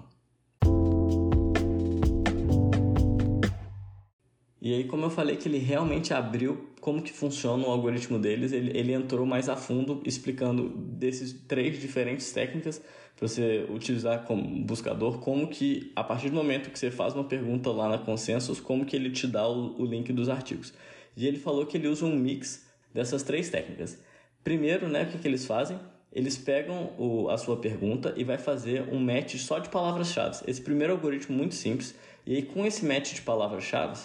E 4.62 4.74
aí, 4.74 4.84
como 4.84 5.06
eu 5.06 5.10
falei 5.10 5.36
que 5.36 5.48
ele 5.48 5.58
realmente 5.58 6.14
abriu 6.14 6.70
como 6.80 7.02
que 7.02 7.12
funciona 7.12 7.66
o 7.66 7.72
algoritmo 7.72 8.20
deles, 8.20 8.52
ele, 8.52 8.78
ele 8.78 8.94
entrou 8.94 9.26
mais 9.26 9.50
a 9.50 9.56
fundo 9.56 10.02
explicando 10.06 10.70
desses 10.70 11.34
três 11.48 11.80
diferentes 11.80 12.32
técnicas 12.32 12.82
para 13.16 13.28
você 13.28 13.66
utilizar 13.70 14.26
como 14.26 14.64
buscador, 14.64 15.20
como 15.20 15.48
que 15.48 15.92
a 15.96 16.04
partir 16.04 16.30
do 16.30 16.36
momento 16.36 16.70
que 16.70 16.78
você 16.78 16.92
faz 16.92 17.16
uma 17.16 17.24
pergunta 17.24 17.72
lá 17.72 17.90
na 17.90 17.98
Consensus, 17.98 18.60
como 18.60 18.86
que 18.86 18.96
ele 18.96 19.10
te 19.10 19.26
dá 19.26 19.48
o, 19.48 19.82
o 19.82 19.86
link 19.86 20.14
dos 20.14 20.30
artigos. 20.30 20.74
E 21.20 21.28
ele 21.28 21.38
falou 21.38 21.66
que 21.66 21.76
ele 21.76 21.90
usa 21.90 22.06
um 22.06 22.16
mix 22.16 22.66
dessas 22.94 23.24
três 23.24 23.50
técnicas. 23.50 24.00
Primeiro, 24.42 24.88
né, 24.88 25.04
o 25.04 25.08
que, 25.08 25.18
que 25.18 25.28
eles 25.28 25.46
fazem? 25.46 25.78
Eles 26.14 26.38
pegam 26.38 26.94
o, 26.98 27.30
a 27.30 27.38
sua 27.38 27.58
pergunta 27.58 28.14
e 28.16 28.24
vai 28.24 28.38
fazer 28.38 28.88
um 28.90 28.98
match 28.98 29.36
só 29.36 29.60
de 29.60 29.68
palavras-chave. 29.68 30.38
Esse 30.48 30.62
primeiro 30.62 30.94
algoritmo 30.94 31.36
muito 31.36 31.56
simples. 31.56 31.94
E 32.26 32.38
aí, 32.38 32.44
com 32.44 32.66
esse 32.66 32.86
match 32.86 33.14
de 33.16 33.22
palavras-chave, 33.22 34.00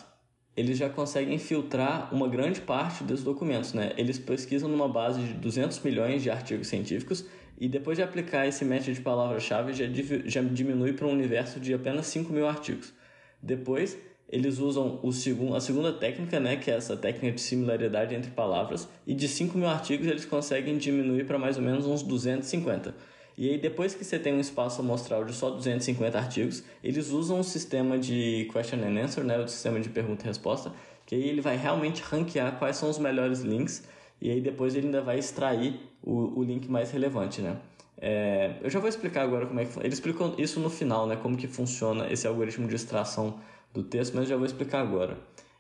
eles 0.56 0.76
já 0.76 0.90
conseguem 0.90 1.38
filtrar 1.38 2.12
uma 2.12 2.26
grande 2.26 2.60
parte 2.60 3.04
dos 3.04 3.22
documentos. 3.22 3.72
Né? 3.72 3.92
Eles 3.96 4.18
pesquisam 4.18 4.68
numa 4.68 4.88
base 4.88 5.22
de 5.22 5.34
200 5.34 5.78
milhões 5.82 6.20
de 6.20 6.30
artigos 6.30 6.66
científicos 6.66 7.24
e 7.56 7.68
depois 7.68 7.96
de 7.96 8.02
aplicar 8.02 8.44
esse 8.48 8.64
match 8.64 8.86
de 8.86 9.00
palavras-chave 9.00 9.72
já, 9.72 9.84
já 10.26 10.42
diminui 10.42 10.94
para 10.94 11.06
um 11.06 11.12
universo 11.12 11.60
de 11.60 11.72
apenas 11.72 12.08
5 12.08 12.32
mil 12.32 12.48
artigos. 12.48 12.92
Depois, 13.40 13.96
eles 14.28 14.58
usam 14.58 14.98
o 15.02 15.12
segundo, 15.12 15.54
a 15.54 15.60
segunda 15.60 15.92
técnica, 15.92 16.40
né, 16.40 16.56
que 16.56 16.70
é 16.70 16.74
essa 16.74 16.96
técnica 16.96 17.36
de 17.36 17.40
similaridade 17.40 18.14
entre 18.14 18.30
palavras, 18.30 18.88
e 19.06 19.14
de 19.14 19.28
5 19.28 19.56
mil 19.56 19.68
artigos 19.68 20.06
eles 20.06 20.24
conseguem 20.24 20.78
diminuir 20.78 21.24
para 21.26 21.38
mais 21.38 21.56
ou 21.56 21.62
menos 21.62 21.86
uns 21.86 22.02
250. 22.02 22.94
E 23.36 23.50
aí, 23.50 23.58
depois 23.58 23.94
que 23.94 24.04
você 24.04 24.18
tem 24.18 24.32
um 24.32 24.40
espaço 24.40 24.80
amostral 24.80 25.24
de 25.24 25.32
só 25.32 25.50
250 25.50 26.16
artigos, 26.16 26.62
eles 26.82 27.10
usam 27.10 27.40
um 27.40 27.42
sistema 27.42 27.98
de 27.98 28.48
question 28.52 28.78
and 28.78 29.02
answer, 29.02 29.24
né, 29.24 29.38
o 29.38 29.48
sistema 29.48 29.80
de 29.80 29.88
pergunta 29.88 30.24
e 30.24 30.28
resposta, 30.28 30.72
que 31.04 31.14
aí 31.14 31.28
ele 31.28 31.40
vai 31.40 31.56
realmente 31.56 32.02
ranquear 32.02 32.58
quais 32.58 32.76
são 32.76 32.88
os 32.88 32.98
melhores 32.98 33.40
links, 33.40 33.84
e 34.20 34.30
aí 34.30 34.40
depois 34.40 34.74
ele 34.74 34.86
ainda 34.86 35.02
vai 35.02 35.18
extrair 35.18 35.80
o, 36.02 36.40
o 36.40 36.44
link 36.44 36.68
mais 36.68 36.90
relevante, 36.90 37.42
né. 37.42 37.56
É, 38.00 38.56
eu 38.62 38.70
já 38.70 38.80
vou 38.80 38.88
explicar 38.88 39.22
agora 39.22 39.46
como 39.46 39.60
é 39.60 39.64
que... 39.64 39.78
Ele 39.78 39.94
explicou 39.94 40.34
isso 40.38 40.60
no 40.60 40.70
final, 40.70 41.06
né, 41.06 41.16
como 41.16 41.36
que 41.36 41.46
funciona 41.46 42.10
esse 42.12 42.26
algoritmo 42.26 42.68
de 42.68 42.74
extração 42.74 43.38
do 43.74 43.82
texto, 43.82 44.14
mas 44.14 44.28
já 44.28 44.36
vou 44.36 44.46
explicar 44.46 44.80
agora. 44.80 45.18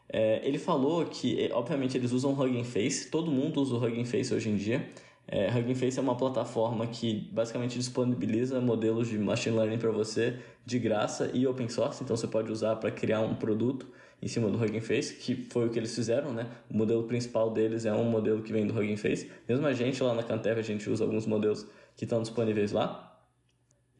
É, 0.08 0.40
ele 0.46 0.58
falou 0.58 1.04
que, 1.06 1.44
é, 1.44 1.52
obviamente, 1.52 1.98
eles 1.98 2.12
usam 2.12 2.32
Hugging 2.32 2.64
Face, 2.64 3.10
todo 3.10 3.30
mundo 3.30 3.60
usa 3.60 3.74
o 3.74 3.84
Hugging 3.84 4.04
Face 4.04 4.32
hoje 4.32 4.48
em 4.48 4.56
dia. 4.56 4.88
É, 5.26 5.48
Hugging 5.50 5.74
Face 5.74 5.98
é 5.98 6.02
uma 6.02 6.14
plataforma 6.14 6.86
que 6.86 7.28
basicamente 7.32 7.76
disponibiliza 7.76 8.60
modelos 8.60 9.08
de 9.08 9.18
machine 9.18 9.56
learning 9.56 9.78
para 9.78 9.90
você 9.90 10.38
de 10.64 10.78
graça 10.78 11.30
e 11.34 11.46
open 11.46 11.68
source, 11.68 12.02
então 12.02 12.16
você 12.16 12.26
pode 12.26 12.52
usar 12.52 12.76
para 12.76 12.90
criar 12.90 13.20
um 13.20 13.34
produto 13.34 13.86
em 14.22 14.28
cima 14.28 14.48
do 14.48 14.62
Hugging 14.62 14.80
Face, 14.80 15.14
que 15.14 15.34
foi 15.50 15.66
o 15.66 15.70
que 15.70 15.78
eles 15.78 15.94
fizeram, 15.94 16.32
né? 16.32 16.46
O 16.70 16.76
modelo 16.76 17.02
principal 17.04 17.50
deles 17.50 17.84
é 17.84 17.92
um 17.92 18.04
modelo 18.04 18.42
que 18.42 18.52
vem 18.52 18.66
do 18.66 18.78
Hugging 18.78 18.96
Face. 18.96 19.30
Mesmo 19.48 19.66
a 19.66 19.72
gente 19.72 20.02
lá 20.02 20.14
na 20.14 20.22
Cantef, 20.22 20.58
a 20.58 20.62
gente 20.62 20.88
usa 20.88 21.04
alguns 21.04 21.26
modelos 21.26 21.66
que 21.96 22.04
estão 22.04 22.22
disponíveis 22.22 22.72
lá. 22.72 23.13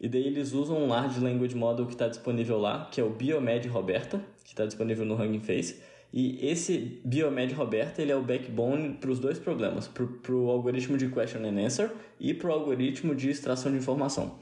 E 0.04 0.08
daí 0.08 0.26
eles 0.26 0.52
usam 0.52 0.84
um 0.84 0.86
Large 0.86 1.18
Language 1.18 1.56
Model 1.56 1.86
que 1.86 1.94
está 1.94 2.08
disponível 2.08 2.58
lá, 2.58 2.90
que 2.92 3.00
é 3.00 3.04
o 3.04 3.08
Biomed 3.08 3.66
Roberta, 3.68 4.20
que 4.44 4.50
está 4.50 4.66
disponível 4.66 5.06
no 5.06 5.14
Hugging 5.14 5.40
Face. 5.40 5.80
E 6.12 6.46
esse 6.46 7.00
Biomed 7.02 7.54
Roberta 7.54 8.02
ele 8.02 8.12
é 8.12 8.16
o 8.16 8.20
backbone 8.20 8.98
para 9.00 9.10
os 9.10 9.18
dois 9.18 9.38
problemas, 9.38 9.88
para 9.88 10.34
o 10.34 10.50
algoritmo 10.50 10.98
de 10.98 11.08
question 11.08 11.40
and 11.46 11.58
answer 11.58 11.90
e 12.20 12.34
para 12.34 12.50
o 12.50 12.52
algoritmo 12.52 13.14
de 13.14 13.30
extração 13.30 13.72
de 13.72 13.78
informação. 13.78 14.38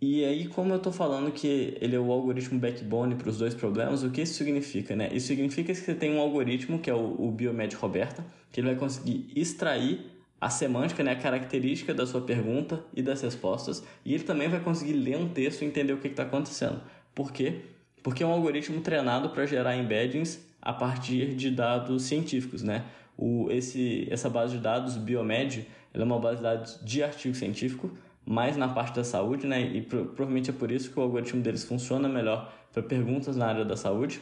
E 0.00 0.24
aí, 0.24 0.46
como 0.46 0.72
eu 0.72 0.76
estou 0.76 0.92
falando 0.92 1.32
que 1.32 1.76
ele 1.80 1.96
é 1.96 1.98
o 1.98 2.12
algoritmo 2.12 2.60
backbone 2.60 3.16
para 3.16 3.28
os 3.28 3.38
dois 3.38 3.54
problemas, 3.54 4.04
o 4.04 4.10
que 4.10 4.22
isso 4.22 4.34
significa? 4.34 4.94
Né? 4.94 5.10
Isso 5.12 5.26
significa 5.26 5.74
que 5.74 5.80
você 5.80 5.96
tem 5.96 6.14
um 6.14 6.20
algoritmo, 6.20 6.78
que 6.78 6.88
é 6.88 6.94
o, 6.94 7.26
o 7.26 7.32
Biomed 7.32 7.74
Roberta, 7.74 8.24
que 8.52 8.60
ele 8.60 8.68
vai 8.68 8.76
conseguir 8.76 9.32
extrair 9.34 10.15
a 10.40 10.50
semântica, 10.50 11.02
né, 11.02 11.12
a 11.12 11.16
característica 11.16 11.94
da 11.94 12.06
sua 12.06 12.20
pergunta 12.20 12.84
e 12.94 13.02
das 13.02 13.22
respostas, 13.22 13.82
e 14.04 14.14
ele 14.14 14.24
também 14.24 14.48
vai 14.48 14.60
conseguir 14.60 14.92
ler 14.92 15.16
um 15.16 15.28
texto 15.28 15.62
e 15.62 15.64
entender 15.64 15.92
o 15.92 15.98
que 15.98 16.08
está 16.08 16.24
acontecendo. 16.24 16.80
Por 17.14 17.32
quê? 17.32 17.62
Porque 18.02 18.22
é 18.22 18.26
um 18.26 18.32
algoritmo 18.32 18.80
treinado 18.80 19.30
para 19.30 19.46
gerar 19.46 19.76
embeddings 19.76 20.46
a 20.60 20.72
partir 20.72 21.34
de 21.34 21.50
dados 21.50 22.02
científicos, 22.02 22.62
né? 22.62 22.84
O, 23.16 23.50
esse, 23.50 24.06
essa 24.10 24.28
base 24.28 24.56
de 24.56 24.62
dados, 24.62 24.96
Biomed, 24.96 25.66
ela 25.94 26.04
é 26.04 26.06
uma 26.06 26.18
base 26.18 26.36
de 26.36 26.42
dados 26.42 26.78
de 26.84 27.02
artigo 27.02 27.34
científico, 27.34 27.90
mais 28.24 28.56
na 28.56 28.68
parte 28.68 28.96
da 28.96 29.04
saúde, 29.04 29.46
né? 29.46 29.60
E 29.62 29.80
pro, 29.80 30.06
provavelmente 30.06 30.50
é 30.50 30.52
por 30.52 30.70
isso 30.70 30.90
que 30.90 30.98
o 30.98 31.02
algoritmo 31.02 31.40
deles 31.40 31.64
funciona 31.64 32.08
melhor 32.08 32.52
para 32.72 32.82
perguntas 32.82 33.36
na 33.36 33.46
área 33.46 33.64
da 33.64 33.76
saúde, 33.76 34.20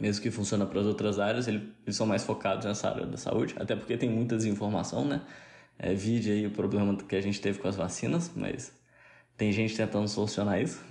mesmo 0.00 0.22
que 0.22 0.30
funciona 0.30 0.66
para 0.66 0.80
as 0.80 0.86
outras 0.86 1.18
áreas, 1.18 1.48
eles 1.48 1.62
são 1.90 2.06
mais 2.06 2.24
focados 2.24 2.64
nessa 2.64 2.88
área 2.88 3.06
da 3.06 3.16
saúde, 3.16 3.54
até 3.58 3.74
porque 3.74 3.96
tem 3.96 4.08
muita 4.08 4.36
desinformação, 4.36 5.04
né? 5.04 5.22
É, 5.78 5.94
vide 5.94 6.30
aí 6.30 6.46
o 6.46 6.50
problema 6.50 6.96
que 6.96 7.14
a 7.14 7.20
gente 7.20 7.40
teve 7.40 7.58
com 7.58 7.68
as 7.68 7.76
vacinas, 7.76 8.32
mas 8.34 8.72
tem 9.36 9.52
gente 9.52 9.76
tentando 9.76 10.08
solucionar 10.08 10.60
isso. 10.60 10.82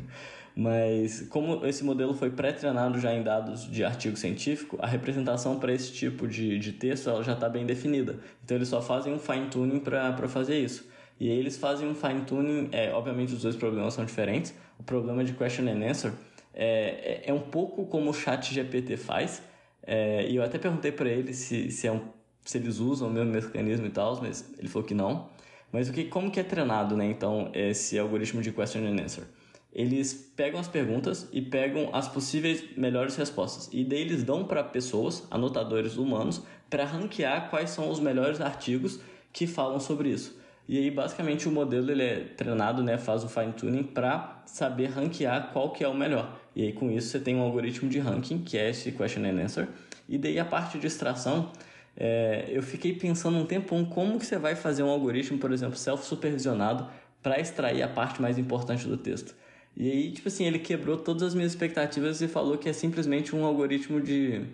mas 0.54 1.22
como 1.30 1.64
esse 1.66 1.82
modelo 1.82 2.14
foi 2.14 2.30
pré-treinado 2.30 3.00
já 3.00 3.12
em 3.14 3.22
dados 3.22 3.68
de 3.70 3.82
artigo 3.82 4.16
científico, 4.16 4.78
a 4.80 4.86
representação 4.86 5.58
para 5.58 5.72
esse 5.72 5.92
tipo 5.92 6.28
de, 6.28 6.58
de 6.58 6.72
texto 6.72 7.08
ela 7.08 7.22
já 7.22 7.32
está 7.32 7.48
bem 7.48 7.64
definida. 7.64 8.18
Então 8.44 8.56
eles 8.56 8.68
só 8.68 8.82
fazem 8.82 9.12
um 9.12 9.18
fine-tuning 9.18 9.80
para 9.80 10.28
fazer 10.28 10.58
isso. 10.58 10.86
E 11.18 11.28
eles 11.28 11.56
fazem 11.56 11.88
um 11.88 11.94
fine 11.94 12.22
tuning, 12.22 12.68
é, 12.72 12.92
obviamente 12.92 13.32
os 13.32 13.42
dois 13.42 13.56
problemas 13.56 13.94
são 13.94 14.04
diferentes. 14.04 14.54
O 14.78 14.82
problema 14.82 15.24
de 15.24 15.32
question 15.32 15.68
and 15.68 15.88
answer 15.88 16.12
é, 16.54 17.22
é 17.24 17.32
um 17.32 17.40
pouco 17.40 17.86
como 17.86 18.10
o 18.10 18.14
chat 18.14 18.52
GPT 18.52 18.96
faz. 18.96 19.42
É, 19.86 20.26
e 20.28 20.36
eu 20.36 20.42
até 20.42 20.58
perguntei 20.58 20.92
para 20.92 21.08
ele 21.08 21.34
se, 21.34 21.70
se, 21.70 21.86
é 21.86 21.92
um, 21.92 22.00
se 22.44 22.58
eles 22.58 22.78
usam 22.78 23.08
o 23.08 23.10
mesmo 23.10 23.30
mecanismo 23.30 23.86
e 23.86 23.90
tal, 23.90 24.20
mas 24.22 24.52
ele 24.58 24.68
falou 24.68 24.86
que 24.86 24.94
não. 24.94 25.28
Mas 25.72 25.88
o 25.88 25.92
que, 25.92 26.04
como 26.04 26.30
que 26.30 26.38
é 26.38 26.44
treinado, 26.44 26.96
né, 26.96 27.04
então, 27.04 27.50
esse 27.52 27.98
algoritmo 27.98 28.40
de 28.40 28.52
question 28.52 28.86
and 28.86 29.02
answer? 29.02 29.24
Eles 29.72 30.14
pegam 30.36 30.60
as 30.60 30.68
perguntas 30.68 31.28
e 31.32 31.42
pegam 31.42 31.90
as 31.92 32.06
possíveis 32.06 32.62
melhores 32.76 33.16
respostas. 33.16 33.68
E 33.72 33.84
daí 33.84 34.02
eles 34.02 34.22
dão 34.22 34.44
para 34.44 34.62
pessoas, 34.62 35.26
anotadores 35.32 35.96
humanos, 35.96 36.42
para 36.70 36.84
ranquear 36.84 37.50
quais 37.50 37.70
são 37.70 37.90
os 37.90 37.98
melhores 37.98 38.40
artigos 38.40 39.00
que 39.32 39.48
falam 39.48 39.80
sobre 39.80 40.10
isso. 40.10 40.38
E 40.66 40.78
aí, 40.78 40.90
basicamente, 40.90 41.46
o 41.46 41.52
modelo 41.52 41.90
ele 41.90 42.02
é 42.02 42.20
treinado, 42.20 42.82
né, 42.82 42.96
faz 42.96 43.22
o 43.22 43.28
fine 43.28 43.52
tuning 43.52 43.82
para 43.82 44.42
saber 44.46 44.86
ranquear 44.86 45.50
qual 45.52 45.70
que 45.72 45.84
é 45.84 45.88
o 45.88 45.94
melhor. 45.94 46.38
E 46.56 46.62
aí, 46.62 46.72
com 46.72 46.90
isso, 46.90 47.08
você 47.08 47.20
tem 47.20 47.36
um 47.36 47.42
algoritmo 47.42 47.88
de 47.88 47.98
ranking, 47.98 48.38
que 48.38 48.56
é 48.56 48.70
esse 48.70 48.92
question 48.92 49.24
and 49.24 49.42
answer. 49.42 49.68
E 50.08 50.16
daí, 50.16 50.38
a 50.38 50.44
parte 50.44 50.78
de 50.78 50.86
extração, 50.86 51.50
é, 51.96 52.46
eu 52.48 52.62
fiquei 52.62 52.94
pensando 52.94 53.36
um 53.36 53.44
tempão 53.44 53.84
como 53.84 54.18
que 54.18 54.24
você 54.24 54.38
vai 54.38 54.56
fazer 54.56 54.82
um 54.82 54.88
algoritmo, 54.88 55.38
por 55.38 55.52
exemplo, 55.52 55.76
self-supervisionado, 55.76 56.88
para 57.22 57.38
extrair 57.38 57.82
a 57.82 57.88
parte 57.88 58.20
mais 58.20 58.38
importante 58.38 58.86
do 58.86 58.96
texto. 58.96 59.34
E 59.76 59.90
aí, 59.90 60.12
tipo 60.12 60.28
assim, 60.28 60.44
ele 60.44 60.58
quebrou 60.58 60.96
todas 60.96 61.22
as 61.22 61.34
minhas 61.34 61.52
expectativas 61.52 62.20
e 62.22 62.28
falou 62.28 62.56
que 62.56 62.68
é 62.68 62.72
simplesmente 62.72 63.34
um 63.34 63.44
algoritmo 63.44 64.00
de 64.00 64.46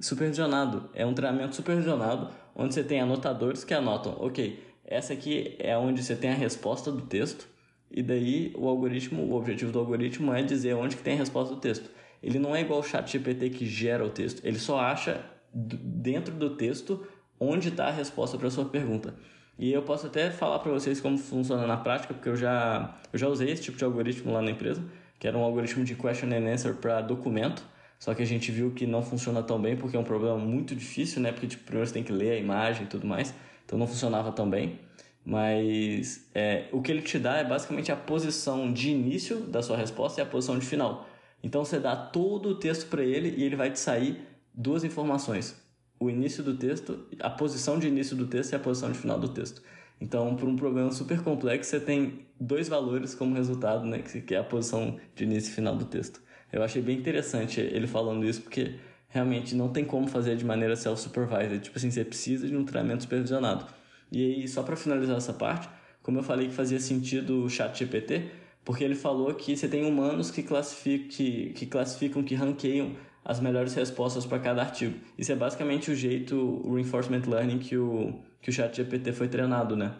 supervisionado. 0.00 0.88
É 0.94 1.04
um 1.04 1.14
treinamento 1.14 1.56
supervisionado, 1.56 2.30
onde 2.54 2.74
você 2.74 2.84
tem 2.84 3.00
anotadores 3.00 3.64
que 3.64 3.74
anotam, 3.74 4.16
ok, 4.18 4.62
essa 4.88 5.12
aqui 5.12 5.54
é 5.58 5.76
onde 5.76 6.02
você 6.02 6.16
tem 6.16 6.30
a 6.30 6.34
resposta 6.34 6.90
do 6.90 7.02
texto, 7.02 7.46
e 7.90 8.02
daí 8.02 8.52
o 8.56 8.66
algoritmo, 8.66 9.22
o 9.22 9.34
objetivo 9.34 9.70
do 9.70 9.78
algoritmo 9.78 10.32
é 10.32 10.42
dizer 10.42 10.74
onde 10.74 10.96
que 10.96 11.02
tem 11.02 11.14
a 11.14 11.18
resposta 11.18 11.54
do 11.54 11.60
texto. 11.60 11.90
Ele 12.22 12.38
não 12.38 12.56
é 12.56 12.62
igual 12.62 12.80
o 12.80 12.82
chat 12.82 13.10
GPT 13.10 13.50
que 13.50 13.66
gera 13.66 14.04
o 14.04 14.08
texto, 14.08 14.44
ele 14.44 14.58
só 14.58 14.80
acha 14.80 15.22
dentro 15.52 16.34
do 16.34 16.56
texto 16.56 17.06
onde 17.38 17.68
está 17.68 17.88
a 17.88 17.90
resposta 17.90 18.38
para 18.38 18.48
a 18.48 18.50
sua 18.50 18.64
pergunta. 18.64 19.14
E 19.58 19.72
eu 19.72 19.82
posso 19.82 20.06
até 20.06 20.30
falar 20.30 20.58
para 20.60 20.72
vocês 20.72 21.00
como 21.00 21.18
funciona 21.18 21.66
na 21.66 21.76
prática, 21.76 22.14
porque 22.14 22.28
eu 22.28 22.36
já, 22.36 22.98
eu 23.12 23.18
já 23.18 23.28
usei 23.28 23.50
esse 23.50 23.62
tipo 23.62 23.76
de 23.76 23.84
algoritmo 23.84 24.32
lá 24.32 24.40
na 24.40 24.50
empresa, 24.50 24.82
que 25.18 25.28
era 25.28 25.36
um 25.36 25.42
algoritmo 25.42 25.84
de 25.84 25.94
question 25.94 26.28
and 26.28 26.50
answer 26.50 26.74
para 26.74 27.02
documento, 27.02 27.62
só 27.98 28.14
que 28.14 28.22
a 28.22 28.26
gente 28.26 28.50
viu 28.50 28.70
que 28.70 28.86
não 28.86 29.02
funciona 29.02 29.42
tão 29.42 29.60
bem 29.60 29.76
porque 29.76 29.96
é 29.96 30.00
um 30.00 30.04
problema 30.04 30.38
muito 30.38 30.74
difícil, 30.74 31.20
né? 31.20 31.32
Porque 31.32 31.48
tipo, 31.48 31.64
primeiro 31.64 31.86
você 31.86 31.92
tem 31.92 32.02
que 32.02 32.12
ler 32.12 32.30
a 32.30 32.36
imagem 32.36 32.84
e 32.84 32.86
tudo 32.86 33.06
mais 33.06 33.34
então 33.68 33.78
não 33.78 33.86
funcionava 33.86 34.32
tão 34.32 34.48
bem. 34.48 34.80
Mas 35.22 36.26
é, 36.34 36.68
o 36.72 36.80
que 36.80 36.90
ele 36.90 37.02
te 37.02 37.18
dá 37.18 37.36
é 37.36 37.44
basicamente 37.44 37.92
a 37.92 37.96
posição 37.96 38.72
de 38.72 38.88
início 38.88 39.40
da 39.40 39.60
sua 39.60 39.76
resposta 39.76 40.18
e 40.18 40.22
a 40.22 40.26
posição 40.26 40.58
de 40.58 40.64
final. 40.64 41.06
Então 41.42 41.62
você 41.62 41.78
dá 41.78 41.94
todo 41.94 42.48
o 42.48 42.54
texto 42.54 42.88
para 42.88 43.04
ele 43.04 43.34
e 43.36 43.44
ele 43.44 43.54
vai 43.54 43.70
te 43.70 43.78
sair 43.78 44.26
duas 44.54 44.84
informações: 44.84 45.54
o 46.00 46.08
início 46.08 46.42
do 46.42 46.56
texto, 46.56 47.06
a 47.20 47.28
posição 47.28 47.78
de 47.78 47.86
início 47.86 48.16
do 48.16 48.26
texto 48.26 48.52
e 48.52 48.56
a 48.56 48.58
posição 48.58 48.90
de 48.90 48.98
final 48.98 49.20
do 49.20 49.28
texto. 49.28 49.62
Então, 50.00 50.34
por 50.34 50.48
um 50.48 50.56
problema 50.56 50.90
super 50.92 51.20
complexo, 51.22 51.70
você 51.70 51.80
tem 51.80 52.26
dois 52.40 52.68
valores 52.68 53.14
como 53.14 53.34
resultado, 53.34 53.84
né, 53.84 53.98
que 53.98 54.34
é 54.34 54.38
a 54.38 54.44
posição 54.44 54.96
de 55.14 55.24
início 55.24 55.50
e 55.50 55.54
final 55.54 55.76
do 55.76 55.84
texto. 55.84 56.22
Eu 56.50 56.62
achei 56.62 56.80
bem 56.80 56.96
interessante 56.96 57.60
ele 57.60 57.86
falando 57.86 58.24
isso, 58.24 58.40
porque 58.40 58.76
realmente 59.08 59.54
não 59.54 59.68
tem 59.68 59.84
como 59.84 60.06
fazer 60.06 60.36
de 60.36 60.44
maneira 60.44 60.76
self-supervised. 60.76 61.60
Tipo 61.60 61.78
assim, 61.78 61.90
você 61.90 62.04
precisa 62.04 62.46
de 62.46 62.56
um 62.56 62.64
treinamento 62.64 63.02
supervisionado. 63.02 63.66
E 64.12 64.24
aí, 64.24 64.48
só 64.48 64.62
para 64.62 64.76
finalizar 64.76 65.16
essa 65.16 65.32
parte, 65.32 65.68
como 66.02 66.18
eu 66.18 66.22
falei 66.22 66.48
que 66.48 66.54
fazia 66.54 66.78
sentido 66.78 67.44
o 67.44 67.50
chat 67.50 67.78
GPT, 67.78 68.30
porque 68.64 68.84
ele 68.84 68.94
falou 68.94 69.34
que 69.34 69.56
você 69.56 69.68
tem 69.68 69.84
humanos 69.84 70.30
que, 70.30 70.42
classificam, 70.42 71.08
que, 71.08 71.50
que 71.50 71.66
classificam, 71.66 72.22
que 72.22 72.34
ranqueiam 72.34 72.92
as 73.24 73.40
melhores 73.40 73.74
respostas 73.74 74.24
para 74.24 74.38
cada 74.38 74.62
artigo. 74.62 74.98
Isso 75.16 75.32
é 75.32 75.36
basicamente 75.36 75.90
o 75.90 75.94
jeito, 75.94 76.36
o 76.36 76.74
reinforcement 76.74 77.22
learning 77.26 77.58
que 77.58 77.76
o, 77.76 78.14
que 78.40 78.50
o 78.50 78.52
chat 78.52 78.74
GPT 78.74 79.12
foi 79.12 79.28
treinado, 79.28 79.76
né? 79.76 79.94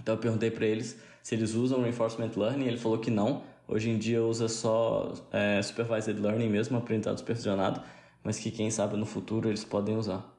Então 0.00 0.14
eu 0.14 0.20
perguntei 0.20 0.50
para 0.50 0.66
eles 0.66 0.98
se 1.22 1.34
eles 1.34 1.54
usam 1.54 1.82
reinforcement 1.82 2.30
learning, 2.36 2.66
ele 2.66 2.78
falou 2.78 2.98
que 2.98 3.10
não. 3.10 3.42
Hoje 3.68 3.90
em 3.90 3.98
dia 3.98 4.22
usa 4.22 4.48
só 4.48 5.12
é, 5.30 5.62
supervised 5.62 6.18
learning 6.18 6.48
mesmo, 6.48 6.76
aprendizado 6.76 7.18
supervisionado 7.18 7.80
mas 8.22 8.38
que 8.38 8.50
quem 8.50 8.70
sabe 8.70 8.96
no 8.96 9.06
futuro 9.06 9.48
eles 9.48 9.64
podem 9.64 9.96
usar. 9.96 10.36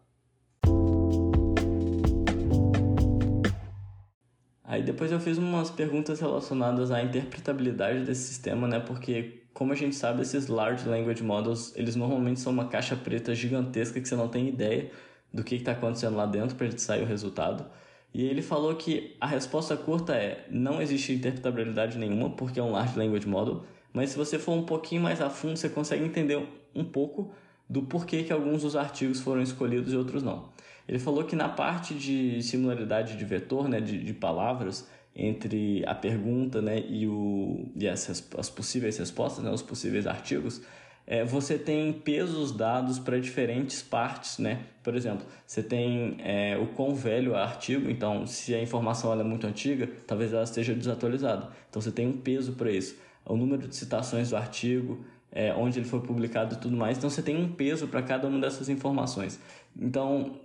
Aí 4.63 4.81
depois 4.81 5.11
eu 5.11 5.19
fiz 5.19 5.37
umas 5.37 5.69
perguntas 5.69 6.19
relacionadas 6.19 6.91
à 6.91 7.03
interpretabilidade 7.03 8.05
desse 8.05 8.23
sistema, 8.23 8.67
né? 8.67 8.79
Porque 8.79 9.41
como 9.53 9.73
a 9.73 9.75
gente 9.75 9.95
sabe, 9.95 10.21
esses 10.21 10.47
large 10.47 10.87
language 10.87 11.21
models, 11.21 11.73
eles 11.75 11.95
normalmente 11.95 12.39
são 12.39 12.53
uma 12.53 12.69
caixa 12.69 12.95
preta 12.95 13.35
gigantesca 13.35 13.99
que 13.99 14.07
você 14.07 14.15
não 14.15 14.29
tem 14.29 14.47
ideia 14.47 14.89
do 15.33 15.43
que 15.43 15.55
está 15.55 15.73
acontecendo 15.73 16.15
lá 16.15 16.25
dentro 16.25 16.55
para 16.55 16.71
sair 16.77 17.03
o 17.03 17.05
resultado. 17.05 17.65
E 18.13 18.25
ele 18.25 18.41
falou 18.41 18.75
que 18.75 19.15
a 19.19 19.27
resposta 19.27 19.75
curta 19.77 20.13
é 20.15 20.45
não 20.49 20.81
existe 20.81 21.13
interpretabilidade 21.13 21.97
nenhuma 21.97 22.29
porque 22.29 22.59
é 22.59 22.63
um 22.63 22.71
large 22.71 22.97
language 22.97 23.27
model, 23.27 23.63
mas 23.93 24.11
se 24.11 24.17
você 24.17 24.39
for 24.39 24.53
um 24.53 24.63
pouquinho 24.63 25.01
mais 25.01 25.21
a 25.21 25.29
fundo, 25.29 25.57
você 25.57 25.69
consegue 25.69 26.03
entender 26.03 26.41
um 26.73 26.83
pouco 26.83 27.33
do 27.71 27.83
porquê 27.83 28.23
que 28.23 28.33
alguns 28.33 28.63
dos 28.63 28.75
artigos 28.75 29.21
foram 29.21 29.41
escolhidos 29.41 29.93
e 29.93 29.95
outros 29.95 30.21
não. 30.21 30.49
Ele 30.85 30.99
falou 30.99 31.23
que 31.23 31.37
na 31.37 31.47
parte 31.47 31.93
de 31.93 32.43
similaridade 32.43 33.15
de 33.15 33.23
vetor, 33.23 33.69
né, 33.69 33.79
de, 33.79 34.03
de 34.03 34.13
palavras, 34.13 34.89
entre 35.15 35.81
a 35.87 35.95
pergunta 35.95 36.61
né, 36.61 36.83
e, 36.85 37.07
o, 37.07 37.71
e 37.77 37.87
as, 37.87 38.29
as 38.37 38.49
possíveis 38.49 38.97
respostas, 38.97 39.41
né, 39.41 39.49
os 39.49 39.61
possíveis 39.61 40.05
artigos, 40.05 40.61
é, 41.07 41.23
você 41.23 41.57
tem 41.57 41.93
pesos 41.93 42.51
dados 42.51 42.99
para 42.99 43.17
diferentes 43.21 43.81
partes, 43.81 44.37
né? 44.37 44.65
Por 44.83 44.93
exemplo, 44.93 45.25
você 45.47 45.63
tem 45.63 46.17
é, 46.19 46.57
o 46.57 46.67
quão 46.67 46.93
velho 46.93 47.33
é 47.33 47.37
o 47.37 47.41
artigo, 47.41 47.89
então 47.89 48.27
se 48.27 48.53
a 48.53 48.61
informação 48.61 49.17
é 49.17 49.23
muito 49.23 49.47
antiga, 49.47 49.89
talvez 50.05 50.33
ela 50.33 50.43
esteja 50.43 50.73
desatualizada. 50.73 51.49
Então 51.69 51.81
você 51.81 51.91
tem 51.91 52.05
um 52.05 52.17
peso 52.17 52.51
para 52.53 52.69
isso. 52.69 52.97
O 53.25 53.37
número 53.37 53.67
de 53.67 53.75
citações 53.75 54.29
do 54.29 54.35
artigo, 54.35 55.05
é, 55.31 55.53
onde 55.53 55.79
ele 55.79 55.87
foi 55.87 56.01
publicado 56.01 56.55
e 56.55 56.57
tudo 56.57 56.75
mais. 56.75 56.97
Então 56.97 57.09
você 57.09 57.21
tem 57.21 57.37
um 57.37 57.51
peso 57.51 57.87
para 57.87 58.01
cada 58.01 58.27
uma 58.27 58.39
dessas 58.39 58.67
informações. 58.67 59.39
Então, 59.79 60.35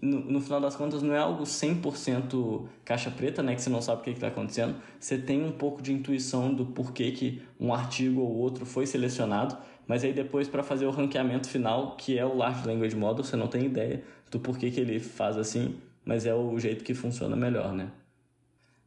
no, 0.00 0.20
no, 0.20 0.40
final 0.40 0.60
das 0.60 0.76
contas, 0.76 1.02
não 1.02 1.14
é 1.14 1.18
algo 1.18 1.44
100% 1.44 2.66
caixa 2.84 3.10
preta, 3.10 3.42
né, 3.42 3.54
que 3.54 3.62
você 3.62 3.70
não 3.70 3.80
sabe 3.80 4.02
o 4.02 4.04
que 4.04 4.10
está 4.10 4.28
acontecendo. 4.28 4.76
Você 5.00 5.16
tem 5.16 5.42
um 5.42 5.52
pouco 5.52 5.80
de 5.80 5.92
intuição 5.92 6.52
do 6.52 6.66
porquê 6.66 7.10
que 7.12 7.42
um 7.58 7.72
artigo 7.72 8.20
ou 8.20 8.36
outro 8.36 8.66
foi 8.66 8.86
selecionado, 8.86 9.56
mas 9.86 10.04
aí 10.04 10.12
depois 10.12 10.48
para 10.48 10.62
fazer 10.62 10.84
o 10.84 10.90
ranqueamento 10.90 11.48
final, 11.48 11.96
que 11.96 12.18
é 12.18 12.24
o 12.24 12.36
Large 12.36 12.66
Language 12.66 12.96
Model, 12.96 13.24
você 13.24 13.36
não 13.36 13.48
tem 13.48 13.64
ideia 13.64 14.02
do 14.30 14.38
porquê 14.38 14.70
que 14.70 14.80
ele 14.80 15.00
faz 15.00 15.38
assim, 15.38 15.76
mas 16.04 16.26
é 16.26 16.34
o 16.34 16.58
jeito 16.58 16.84
que 16.84 16.92
funciona 16.92 17.34
melhor, 17.34 17.72
né? 17.72 17.90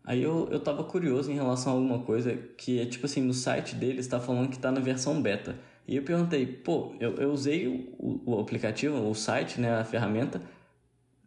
Aí 0.08 0.24
eu, 0.24 0.48
eu 0.50 0.60
tava 0.62 0.86
curioso 0.86 1.30
em 1.30 1.36
relação 1.36 1.74
a 1.74 1.76
alguma 1.76 2.00
coisa 2.00 2.34
que 2.58 2.80
é 2.80 2.86
tipo 2.86 3.06
assim, 3.06 3.22
no 3.22 3.34
site 3.34 3.76
deles 3.76 4.06
está 4.06 4.22
falando 4.22 4.48
que 4.48 4.56
está 4.56 4.72
na 4.72 4.80
versão 4.80 5.22
beta. 5.22 5.60
E 5.86 5.98
eu 5.98 6.04
perguntei, 6.04 6.46
pô, 6.46 6.96
eu, 6.98 7.16
eu 7.16 7.30
usei 7.30 7.68
o, 8.00 8.22
o 8.26 8.40
aplicativo, 8.40 8.98
o 8.98 9.14
site, 9.14 9.60
né, 9.60 9.78
a 9.78 9.84
ferramenta, 9.84 10.42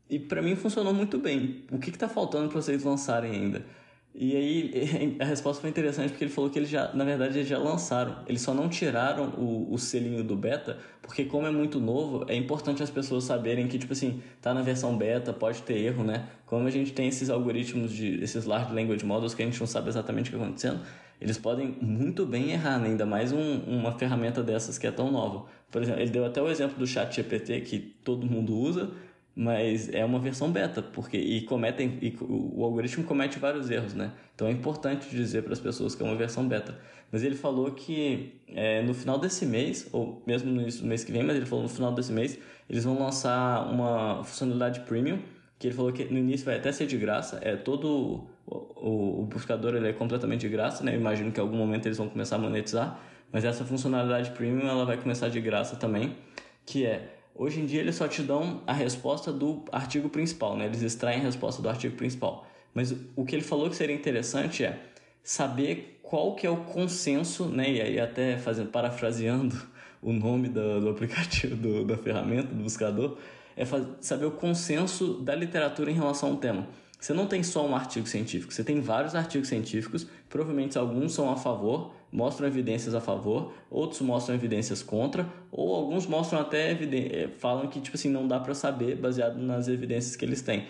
e 0.08 0.18
para 0.18 0.40
mim 0.40 0.56
funcionou 0.56 0.94
muito 0.94 1.18
bem. 1.18 1.66
O 1.70 1.78
que 1.78 1.90
está 1.90 2.08
faltando 2.08 2.48
para 2.48 2.62
vocês 2.62 2.82
lançarem 2.82 3.32
ainda? 3.32 3.66
E 4.14 4.36
aí 4.36 5.16
a 5.20 5.24
resposta 5.24 5.60
foi 5.60 5.70
interessante 5.70 6.10
porque 6.10 6.24
ele 6.24 6.32
falou 6.32 6.50
que 6.50 6.58
eles 6.58 6.68
já, 6.68 6.92
na 6.92 7.04
verdade, 7.04 7.38
eles 7.38 7.48
já 7.48 7.58
lançaram. 7.58 8.16
Eles 8.26 8.42
só 8.42 8.52
não 8.52 8.68
tiraram 8.68 9.28
o, 9.38 9.72
o 9.72 9.78
selinho 9.78 10.24
do 10.24 10.36
beta, 10.36 10.78
porque 11.00 11.24
como 11.24 11.46
é 11.46 11.50
muito 11.50 11.78
novo, 11.78 12.24
é 12.28 12.34
importante 12.34 12.82
as 12.82 12.90
pessoas 12.90 13.24
saberem 13.24 13.68
que, 13.68 13.78
tipo 13.78 13.92
assim, 13.92 14.22
tá 14.40 14.52
na 14.52 14.62
versão 14.62 14.96
beta, 14.96 15.32
pode 15.32 15.62
ter 15.62 15.78
erro, 15.78 16.04
né? 16.04 16.28
Como 16.46 16.66
a 16.66 16.70
gente 16.70 16.92
tem 16.92 17.08
esses 17.08 17.30
algoritmos 17.30 17.92
de 17.92 18.22
esses 18.22 18.44
large 18.44 18.74
language 18.74 19.04
models 19.04 19.34
que 19.34 19.42
a 19.42 19.46
gente 19.46 19.58
não 19.60 19.66
sabe 19.66 19.88
exatamente 19.88 20.28
o 20.28 20.30
que 20.30 20.36
está 20.36 20.44
acontecendo, 20.44 20.80
eles 21.20 21.36
podem 21.36 21.76
muito 21.80 22.24
bem 22.24 22.50
errar, 22.50 22.78
né? 22.78 22.88
ainda 22.88 23.04
mais 23.04 23.30
um, 23.30 23.58
uma 23.60 23.92
ferramenta 23.92 24.42
dessas 24.42 24.78
que 24.78 24.86
é 24.86 24.90
tão 24.90 25.12
nova. 25.12 25.44
Por 25.70 25.82
exemplo, 25.82 26.00
ele 26.00 26.10
deu 26.10 26.24
até 26.24 26.40
o 26.40 26.48
exemplo 26.48 26.78
do 26.78 26.86
chat 26.86 27.14
GPT 27.14 27.60
que 27.60 27.78
todo 27.78 28.26
mundo 28.26 28.56
usa, 28.56 28.90
mas 29.34 29.88
é 29.92 30.04
uma 30.04 30.18
versão 30.18 30.50
beta, 30.50 30.82
porque 30.82 31.16
e 31.16 31.42
cometem 31.42 31.98
e 32.02 32.16
o 32.20 32.64
algoritmo 32.64 33.04
comete 33.04 33.38
vários 33.38 33.70
erros, 33.70 33.94
né? 33.94 34.12
Então 34.34 34.48
é 34.48 34.50
importante 34.50 35.08
dizer 35.08 35.42
para 35.42 35.52
as 35.52 35.60
pessoas 35.60 35.94
que 35.94 36.02
é 36.02 36.06
uma 36.06 36.16
versão 36.16 36.46
beta. 36.46 36.78
Mas 37.12 37.22
ele 37.22 37.34
falou 37.34 37.70
que 37.72 38.40
é, 38.48 38.82
no 38.82 38.94
final 38.94 39.18
desse 39.18 39.46
mês, 39.46 39.88
ou 39.92 40.22
mesmo 40.26 40.50
no 40.52 40.60
início 40.62 40.82
do 40.82 40.86
mês 40.86 41.04
que 41.04 41.12
vem, 41.12 41.22
mas 41.22 41.36
ele 41.36 41.46
falou 41.46 41.62
no 41.64 41.68
final 41.68 41.92
desse 41.92 42.12
mês, 42.12 42.38
eles 42.68 42.84
vão 42.84 42.98
lançar 42.98 43.70
uma 43.70 44.22
funcionalidade 44.24 44.80
premium, 44.80 45.18
que 45.58 45.66
ele 45.66 45.74
falou 45.74 45.92
que 45.92 46.04
no 46.04 46.18
início 46.18 46.46
vai 46.46 46.56
até 46.56 46.72
ser 46.72 46.86
de 46.86 46.96
graça, 46.96 47.38
é 47.42 47.56
todo 47.56 48.28
o, 48.46 49.20
o 49.20 49.26
buscador 49.26 49.74
ele 49.74 49.88
é 49.88 49.92
completamente 49.92 50.40
de 50.40 50.48
graça, 50.48 50.82
né? 50.82 50.94
Eu 50.94 51.00
imagino 51.00 51.30
que 51.30 51.38
em 51.38 51.42
algum 51.42 51.56
momento 51.56 51.86
eles 51.86 51.98
vão 51.98 52.08
começar 52.08 52.36
a 52.36 52.38
monetizar, 52.38 53.00
mas 53.32 53.44
essa 53.44 53.64
funcionalidade 53.64 54.30
premium 54.30 54.68
ela 54.68 54.84
vai 54.84 54.96
começar 54.96 55.28
de 55.28 55.40
graça 55.40 55.76
também, 55.76 56.16
que 56.64 56.84
é 56.84 57.19
Hoje 57.34 57.60
em 57.60 57.66
dia 57.66 57.80
eles 57.80 57.94
só 57.94 58.06
te 58.06 58.22
dão 58.22 58.62
a 58.66 58.72
resposta 58.72 59.32
do 59.32 59.64
artigo 59.72 60.08
principal, 60.08 60.56
né? 60.56 60.66
Eles 60.66 60.82
extraem 60.82 61.20
a 61.20 61.22
resposta 61.22 61.62
do 61.62 61.68
artigo 61.68 61.96
principal. 61.96 62.46
Mas 62.74 62.94
o 63.16 63.24
que 63.24 63.34
ele 63.34 63.42
falou 63.42 63.68
que 63.68 63.76
seria 63.76 63.94
interessante 63.94 64.64
é 64.64 64.78
saber 65.22 66.00
qual 66.02 66.34
que 66.34 66.46
é 66.46 66.50
o 66.50 66.58
consenso, 66.58 67.46
né? 67.46 67.70
E 67.70 67.80
aí 67.80 68.00
até 68.00 68.36
fazendo 68.36 68.70
parafraseando 68.70 69.56
o 70.02 70.12
nome 70.12 70.48
do, 70.48 70.80
do 70.80 70.88
aplicativo, 70.90 71.56
do, 71.56 71.84
da 71.84 71.96
ferramenta, 71.96 72.48
do 72.48 72.62
buscador, 72.62 73.16
é 73.56 73.64
saber 74.00 74.26
o 74.26 74.30
consenso 74.30 75.14
da 75.14 75.34
literatura 75.34 75.90
em 75.90 75.94
relação 75.94 76.30
ao 76.30 76.36
tema. 76.36 76.66
Você 76.98 77.14
não 77.14 77.26
tem 77.26 77.42
só 77.42 77.66
um 77.66 77.74
artigo 77.74 78.06
científico, 78.06 78.52
você 78.52 78.62
tem 78.62 78.80
vários 78.80 79.14
artigos 79.14 79.48
científicos, 79.48 80.06
provavelmente 80.28 80.76
alguns 80.76 81.14
são 81.14 81.30
a 81.30 81.36
favor, 81.36 81.94
mostram 82.12 82.46
evidências 82.46 82.94
a 82.94 83.00
favor, 83.00 83.52
outros 83.70 84.00
mostram 84.00 84.34
evidências 84.34 84.82
contra, 84.82 85.28
ou 85.50 85.74
alguns 85.74 86.06
mostram 86.06 86.40
até 86.40 86.72
eh, 86.72 87.28
falam 87.38 87.68
que 87.68 87.80
tipo 87.80 87.96
assim 87.96 88.10
não 88.10 88.26
dá 88.26 88.40
para 88.40 88.54
saber 88.54 88.96
baseado 88.96 89.38
nas 89.38 89.68
evidências 89.68 90.16
que 90.16 90.24
eles 90.24 90.42
têm. 90.42 90.66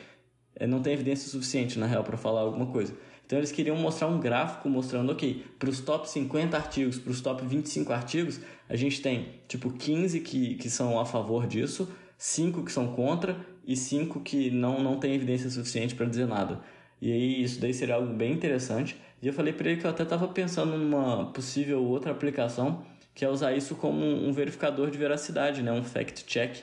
É, 0.55 0.67
não 0.67 0.83
tem 0.83 0.93
evidência 0.93 1.29
suficiente 1.29 1.79
na 1.79 1.87
real 1.87 2.05
para 2.05 2.17
falar 2.17 2.41
alguma 2.41 2.67
coisa. 2.67 2.95
Então 3.25 3.39
eles 3.39 3.53
queriam 3.53 3.77
mostrar 3.77 4.09
um 4.09 4.19
gráfico 4.19 4.69
mostrando, 4.69 5.13
ok, 5.13 5.45
para 5.59 5.71
os 5.71 5.81
top 5.81 6.11
50 6.11 6.57
artigos, 6.57 6.99
para 6.99 7.13
os 7.13 7.21
top 7.21 7.47
25 7.47 7.93
artigos, 7.93 8.41
a 8.69 8.75
gente 8.75 9.01
tem 9.01 9.41
tipo 9.47 9.71
15 9.71 10.21
que, 10.21 10.57
que 10.57 10.69
são 10.69 10.99
a 10.99 11.07
favor 11.07 11.47
disso, 11.47 11.89
5 12.19 12.65
que 12.65 12.73
são 12.73 12.89
contra 12.89 13.37
e 13.65 13.77
5 13.77 14.21
que 14.21 14.51
não, 14.51 14.83
não 14.83 14.99
tem 14.99 15.15
evidência 15.15 15.49
suficiente 15.49 15.95
para 15.95 16.07
dizer 16.07 16.27
nada. 16.27 16.61
E 17.01 17.13
aí 17.13 17.43
isso 17.43 17.61
daí 17.61 17.73
seria 17.73 17.95
algo 17.95 18.13
bem 18.13 18.33
interessante. 18.33 18.97
E 19.23 19.27
eu 19.27 19.33
falei 19.33 19.53
para 19.53 19.71
ele 19.71 19.81
que 19.81 19.87
eu 19.87 19.91
até 19.91 20.03
estava 20.03 20.29
pensando 20.29 20.77
numa 20.77 21.27
possível 21.33 21.83
outra 21.83 22.11
aplicação, 22.11 22.83
que 23.15 23.25
é 23.25 23.29
usar 23.29 23.53
isso 23.55 23.75
como 23.75 24.05
um 24.05 24.33
verificador 24.33 24.91
de 24.91 24.99
veracidade, 24.99 25.63
né? 25.63 25.73
um 25.73 25.85
fact 25.85 26.25
check. 26.25 26.57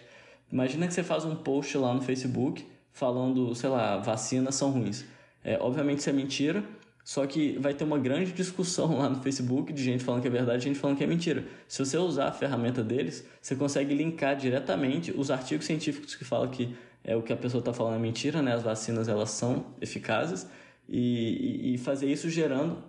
Imagina 0.51 0.87
que 0.87 0.93
você 0.93 1.03
faz 1.03 1.25
um 1.25 1.35
post 1.35 1.77
lá 1.77 1.93
no 1.93 2.01
Facebook 2.01 2.65
falando, 2.91 3.53
sei 3.53 3.69
lá, 3.69 3.97
vacinas 3.97 4.55
são 4.55 4.71
ruins. 4.71 5.05
É, 5.43 5.57
obviamente 5.59 5.99
isso 5.99 6.09
é 6.09 6.13
mentira, 6.13 6.63
só 7.03 7.25
que 7.25 7.57
vai 7.59 7.73
ter 7.73 7.83
uma 7.83 7.97
grande 7.97 8.33
discussão 8.33 8.97
lá 8.97 9.07
no 9.07 9.21
Facebook 9.21 9.71
de 9.71 9.81
gente 9.81 10.03
falando 10.03 10.21
que 10.21 10.27
é 10.27 10.31
verdade 10.31 10.63
gente 10.63 10.77
falando 10.77 10.97
que 10.97 11.03
é 11.03 11.07
mentira. 11.07 11.45
Se 11.67 11.85
você 11.85 11.97
usar 11.97 12.27
a 12.27 12.31
ferramenta 12.31 12.83
deles, 12.83 13.25
você 13.41 13.55
consegue 13.55 13.93
linkar 13.93 14.35
diretamente 14.35 15.11
os 15.11 15.31
artigos 15.31 15.65
científicos 15.65 16.15
que 16.15 16.25
falam 16.25 16.49
que 16.49 16.75
é 17.07 17.15
o 17.15 17.23
que 17.23 17.31
a 17.31 17.37
pessoa 17.37 17.59
está 17.59 17.73
falando 17.73 17.95
é 17.95 17.99
mentira, 17.99 18.41
né? 18.41 18.53
As 18.53 18.61
vacinas 18.61 19.07
elas 19.07 19.31
são 19.31 19.67
eficazes 19.79 20.45
e, 20.87 21.73
e 21.73 21.77
fazer 21.77 22.11
isso 22.11 22.29
gerando 22.29 22.83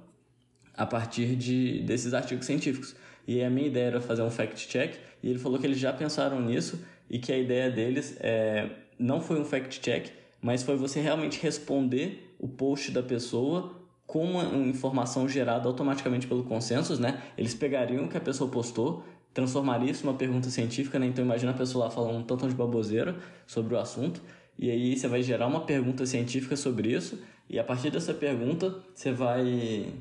a 0.77 0.85
partir 0.85 1.37
de, 1.37 1.81
desses 1.83 2.13
artigos 2.13 2.45
científicos. 2.45 2.97
E 3.27 3.43
a 3.43 3.49
minha 3.49 3.69
ideia 3.69 3.87
era 3.87 4.01
fazer 4.01 4.23
um 4.23 4.31
fact-check, 4.31 4.97
e 5.23 5.31
ele 5.31 5.39
falou 5.39 5.59
que 5.59 5.67
eles 5.67 5.79
já 5.79 5.93
pensaram 5.93 6.41
nisso 6.41 6.85
e 7.09 7.19
que 7.19 7.33
a 7.33 7.39
ideia 7.39 7.71
deles 7.71 8.17
é, 8.21 8.69
não 8.99 9.21
foi 9.21 9.41
um 9.41 9.45
fact-check, 9.45 10.11
mas 10.43 10.63
foi 10.63 10.77
você 10.77 11.01
realmente 11.01 11.41
responder 11.41 12.35
o 12.39 12.49
post 12.49 12.91
da 12.91 13.03
pessoa 13.03 13.77
com 14.07 14.25
uma 14.25 14.67
informação 14.67 15.29
gerada 15.29 15.69
automaticamente 15.69 16.27
pelo 16.27 16.43
consensus, 16.43 16.99
né? 16.99 17.23
Eles 17.37 17.55
pegariam 17.55 18.07
o 18.07 18.09
que 18.09 18.17
a 18.17 18.21
pessoa 18.21 18.51
postou, 18.51 19.05
transformaria 19.39 19.93
isso 19.93 20.05
numa 20.05 20.19
pergunta 20.19 20.51
científica, 20.51 20.99
né? 20.99 21.07
Então 21.07 21.25
imagina 21.25 21.53
a 21.53 21.55
pessoa 21.55 21.85
lá 21.85 21.91
falando 21.93 22.17
um 22.17 22.25
tanto 22.25 22.49
de 22.49 22.55
baboseira 22.57 23.15
sobre 23.47 23.77
o 23.77 23.79
assunto, 23.79 24.21
e 24.59 24.69
aí 24.69 24.97
você 24.97 25.07
vai 25.07 25.23
gerar 25.23 25.47
uma 25.47 25.61
pergunta 25.61 26.05
científica 26.05 26.57
sobre 26.57 26.93
isso, 26.93 27.23
e 27.49 27.57
a 27.57 27.63
partir 27.63 27.89
dessa 27.89 28.13
pergunta, 28.13 28.75
você 28.93 29.13
vai, 29.13 29.93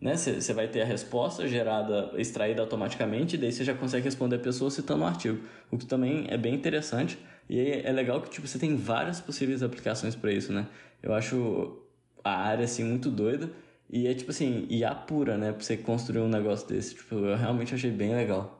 né, 0.00 0.16
você 0.16 0.54
vai 0.54 0.66
ter 0.66 0.80
a 0.80 0.86
resposta 0.86 1.46
gerada, 1.46 2.10
extraída 2.16 2.62
automaticamente, 2.62 3.36
e 3.36 3.38
daí 3.38 3.52
você 3.52 3.64
já 3.64 3.74
consegue 3.74 4.04
responder 4.04 4.36
a 4.36 4.38
pessoa 4.38 4.70
citando 4.70 5.02
o 5.02 5.04
um 5.04 5.06
artigo, 5.06 5.38
o 5.70 5.76
que 5.76 5.84
também 5.84 6.24
é 6.30 6.38
bem 6.38 6.54
interessante. 6.54 7.18
E 7.50 7.58
é 7.60 7.92
legal 7.92 8.22
que 8.22 8.30
tipo, 8.30 8.46
você 8.46 8.58
tem 8.58 8.76
várias 8.76 9.20
possíveis 9.20 9.62
aplicações 9.62 10.16
para 10.16 10.32
isso, 10.32 10.52
né? 10.54 10.66
Eu 11.02 11.12
acho 11.12 11.82
a 12.24 12.30
área 12.30 12.64
assim 12.64 12.84
muito 12.84 13.10
doida 13.10 13.50
e 13.90 14.06
é 14.06 14.14
tipo 14.14 14.30
assim, 14.30 14.66
IA 14.70 14.94
pura, 14.94 15.36
né, 15.36 15.52
para 15.52 15.62
você 15.62 15.76
construir 15.76 16.20
um 16.22 16.28
negócio 16.28 16.66
desse. 16.66 16.94
Tipo, 16.94 17.16
eu 17.16 17.36
realmente 17.36 17.74
achei 17.74 17.90
bem 17.90 18.14
legal. 18.14 18.59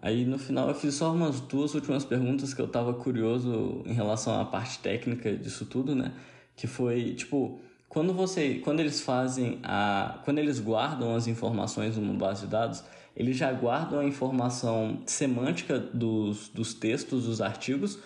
Aí 0.00 0.24
no 0.24 0.38
final 0.38 0.68
eu 0.68 0.74
fiz 0.74 0.94
só 0.94 1.12
umas 1.12 1.40
duas 1.40 1.74
últimas 1.74 2.04
perguntas 2.04 2.52
que 2.52 2.60
eu 2.60 2.68
tava 2.68 2.92
curioso 2.94 3.82
em 3.86 3.92
relação 3.92 4.38
à 4.40 4.44
parte 4.44 4.78
técnica 4.78 5.34
disso 5.36 5.64
tudo, 5.66 5.94
né? 5.94 6.12
que 6.56 6.66
foi 6.66 7.14
tipo 7.14 7.60
quando 7.88 8.12
você 8.12 8.54
quando 8.64 8.80
eles 8.80 9.00
fazem 9.00 9.60
a 9.62 10.18
quando 10.24 10.38
eles 10.38 10.58
guardam 10.58 11.14
as 11.14 11.26
informações 11.26 11.96
numa 11.96 12.14
base 12.14 12.46
de 12.46 12.50
dados 12.50 12.82
eles 13.14 13.36
já 13.36 13.52
guardam 13.52 14.00
a 14.00 14.04
informação 14.04 15.02
semântica 15.06 15.78
dos, 15.78 16.48
dos 16.48 16.74
textos 16.74 17.24
dos 17.26 17.40
artigos 17.40 17.98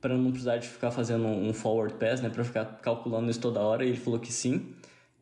para 0.00 0.16
não 0.16 0.30
precisar 0.30 0.56
de 0.58 0.68
ficar 0.68 0.90
fazendo 0.90 1.26
um 1.26 1.52
forward 1.52 1.94
pass 1.94 2.20
né 2.20 2.30
para 2.30 2.44
ficar 2.44 2.64
calculando 2.80 3.30
isso 3.30 3.40
toda 3.40 3.60
hora 3.60 3.84
e 3.84 3.88
ele 3.88 3.98
falou 3.98 4.20
que 4.20 4.32
sim 4.32 4.74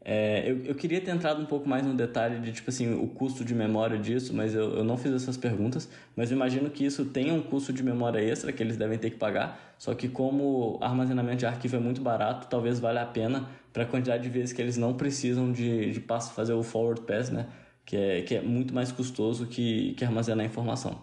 é, 0.08 0.48
eu, 0.48 0.66
eu 0.66 0.74
queria 0.76 1.00
ter 1.00 1.10
entrado 1.10 1.42
um 1.42 1.46
pouco 1.46 1.68
mais 1.68 1.84
no 1.84 1.92
detalhe 1.92 2.38
de, 2.38 2.52
tipo 2.52 2.70
assim, 2.70 2.94
o 2.94 3.08
custo 3.08 3.44
de 3.44 3.52
memória 3.52 3.98
disso, 3.98 4.32
mas 4.32 4.54
eu, 4.54 4.76
eu 4.76 4.84
não 4.84 4.96
fiz 4.96 5.12
essas 5.12 5.36
perguntas. 5.36 5.88
Mas 6.14 6.30
eu 6.30 6.36
imagino 6.36 6.70
que 6.70 6.86
isso 6.86 7.06
tenha 7.06 7.34
um 7.34 7.42
custo 7.42 7.72
de 7.72 7.82
memória 7.82 8.20
extra 8.20 8.52
que 8.52 8.62
eles 8.62 8.76
devem 8.76 8.96
ter 8.96 9.10
que 9.10 9.16
pagar. 9.16 9.74
Só 9.76 9.96
que 9.96 10.08
como 10.08 10.78
armazenamento 10.80 11.38
de 11.38 11.46
arquivo 11.46 11.74
é 11.74 11.80
muito 11.80 12.00
barato, 12.00 12.46
talvez 12.46 12.78
valha 12.78 13.02
a 13.02 13.06
pena 13.06 13.48
para 13.72 13.82
a 13.82 13.86
quantidade 13.86 14.22
de 14.22 14.28
vezes 14.28 14.52
que 14.52 14.62
eles 14.62 14.76
não 14.76 14.94
precisam 14.94 15.50
de, 15.50 15.90
de 15.90 16.04
fazer 16.32 16.52
o 16.52 16.62
forward 16.62 17.00
pass, 17.00 17.30
né? 17.30 17.48
Que 17.84 17.96
é, 17.96 18.22
que 18.22 18.36
é 18.36 18.40
muito 18.40 18.72
mais 18.72 18.92
custoso 18.92 19.48
que, 19.48 19.92
que 19.94 20.04
armazenar 20.04 20.46
informação. 20.46 21.02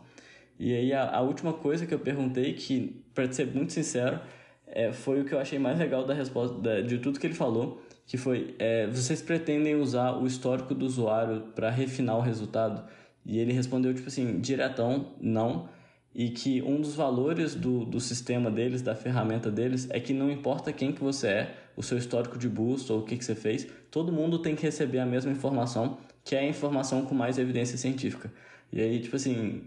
E 0.57 0.73
aí 0.73 0.93
a, 0.93 1.17
a 1.17 1.19
última 1.19 1.51
coisa 1.51 1.85
que 1.85 1.93
eu 1.93 1.99
perguntei, 1.99 2.53
que, 2.53 3.03
para 3.13 3.29
ser 3.33 3.47
muito 3.47 3.73
sincero, 3.73 4.21
é, 4.65 4.93
foi 4.93 5.19
o 5.19 5.25
que 5.25 5.33
eu 5.33 5.39
achei 5.39 5.59
mais 5.59 5.77
legal 5.77 6.05
da 6.05 6.13
resposta 6.13 6.57
da, 6.59 6.79
de 6.79 6.99
tudo 6.99 7.19
que 7.19 7.27
ele 7.27 7.33
falou 7.33 7.83
que 8.05 8.17
foi: 8.17 8.55
é, 8.59 8.87
vocês 8.87 9.21
pretendem 9.21 9.75
usar 9.75 10.13
o 10.13 10.25
histórico 10.25 10.73
do 10.73 10.85
usuário 10.85 11.41
para 11.55 11.69
refinar 11.69 12.17
o 12.17 12.21
resultado? 12.21 12.83
E 13.25 13.39
ele 13.39 13.53
respondeu, 13.53 13.93
tipo 13.93 14.07
assim, 14.07 14.39
diretão, 14.39 15.13
não. 15.21 15.69
E 16.13 16.29
que 16.29 16.61
um 16.61 16.79
dos 16.79 16.93
valores 16.95 17.55
do, 17.55 17.85
do 17.85 17.99
sistema 17.99 18.51
deles, 18.51 18.81
da 18.81 18.95
ferramenta 18.95 19.49
deles, 19.49 19.87
é 19.89 19.99
que 19.99 20.13
não 20.13 20.29
importa 20.29 20.71
quem 20.71 20.91
que 20.91 21.03
você 21.03 21.27
é, 21.27 21.55
o 21.75 21.81
seu 21.81 21.97
histórico 21.97 22.37
de 22.37 22.47
busca 22.47 22.93
ou 22.93 22.99
o 22.99 23.03
que, 23.03 23.17
que 23.17 23.25
você 23.25 23.33
fez, 23.33 23.67
todo 23.89 24.11
mundo 24.11 24.37
tem 24.37 24.55
que 24.55 24.61
receber 24.61 24.99
a 24.99 25.05
mesma 25.05 25.31
informação, 25.31 25.97
que 26.23 26.35
é 26.35 26.39
a 26.39 26.47
informação 26.47 27.03
com 27.05 27.15
mais 27.15 27.39
evidência 27.39 27.77
científica. 27.77 28.31
E 28.71 28.79
aí, 28.81 28.99
tipo 28.99 29.15
assim, 29.15 29.63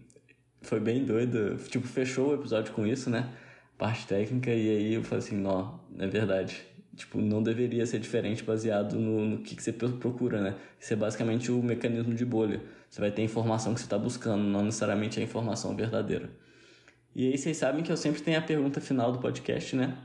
foi 0.61 0.79
bem 0.79 1.05
doido. 1.05 1.57
Tipo, 1.69 1.87
fechou 1.87 2.31
o 2.31 2.35
episódio 2.35 2.73
com 2.75 2.87
isso, 2.87 3.11
né? 3.11 3.29
Parte 3.77 4.07
técnica, 4.07 4.51
e 4.51 4.71
aí 4.71 4.95
eu 4.95 5.03
falei 5.03 5.25
assim, 5.25 5.37
não, 5.37 5.81
é 5.99 6.07
verdade 6.07 6.76
tipo, 6.97 7.21
não 7.21 7.43
deveria 7.43 7.85
ser 7.87 8.01
diferente 8.01 8.43
baseado 8.43 8.97
no, 8.97 9.25
no 9.27 9.39
que, 9.39 9.55
que 9.55 9.63
você 9.63 9.73
procura, 9.73 10.41
né? 10.41 10.55
Isso 10.81 10.93
é 10.93 10.97
basicamente 10.97 11.53
o 11.53 11.63
mecanismo 11.63 12.15
de 12.15 12.25
bolha. 12.25 12.61
Você 12.89 13.01
vai 13.01 13.11
ter 13.11 13.23
a 13.23 13.25
informação 13.25 13.75
que 13.75 13.81
você 13.81 13.87
está 13.87 13.99
buscando, 13.99 14.43
não 14.43 14.65
necessariamente 14.65 15.21
a 15.21 15.23
informação 15.23 15.77
verdadeira. 15.77 16.31
E 17.15 17.31
aí 17.31 17.39
vocês 17.39 17.57
sabem 17.57 17.83
que 17.83 17.93
eu 17.93 17.97
sempre 17.97 18.23
tenho 18.23 18.39
a 18.39 18.43
pergunta 18.43 18.81
final 18.81 19.13
do 19.13 19.19
podcast, 19.19 19.77
né? 19.77 19.97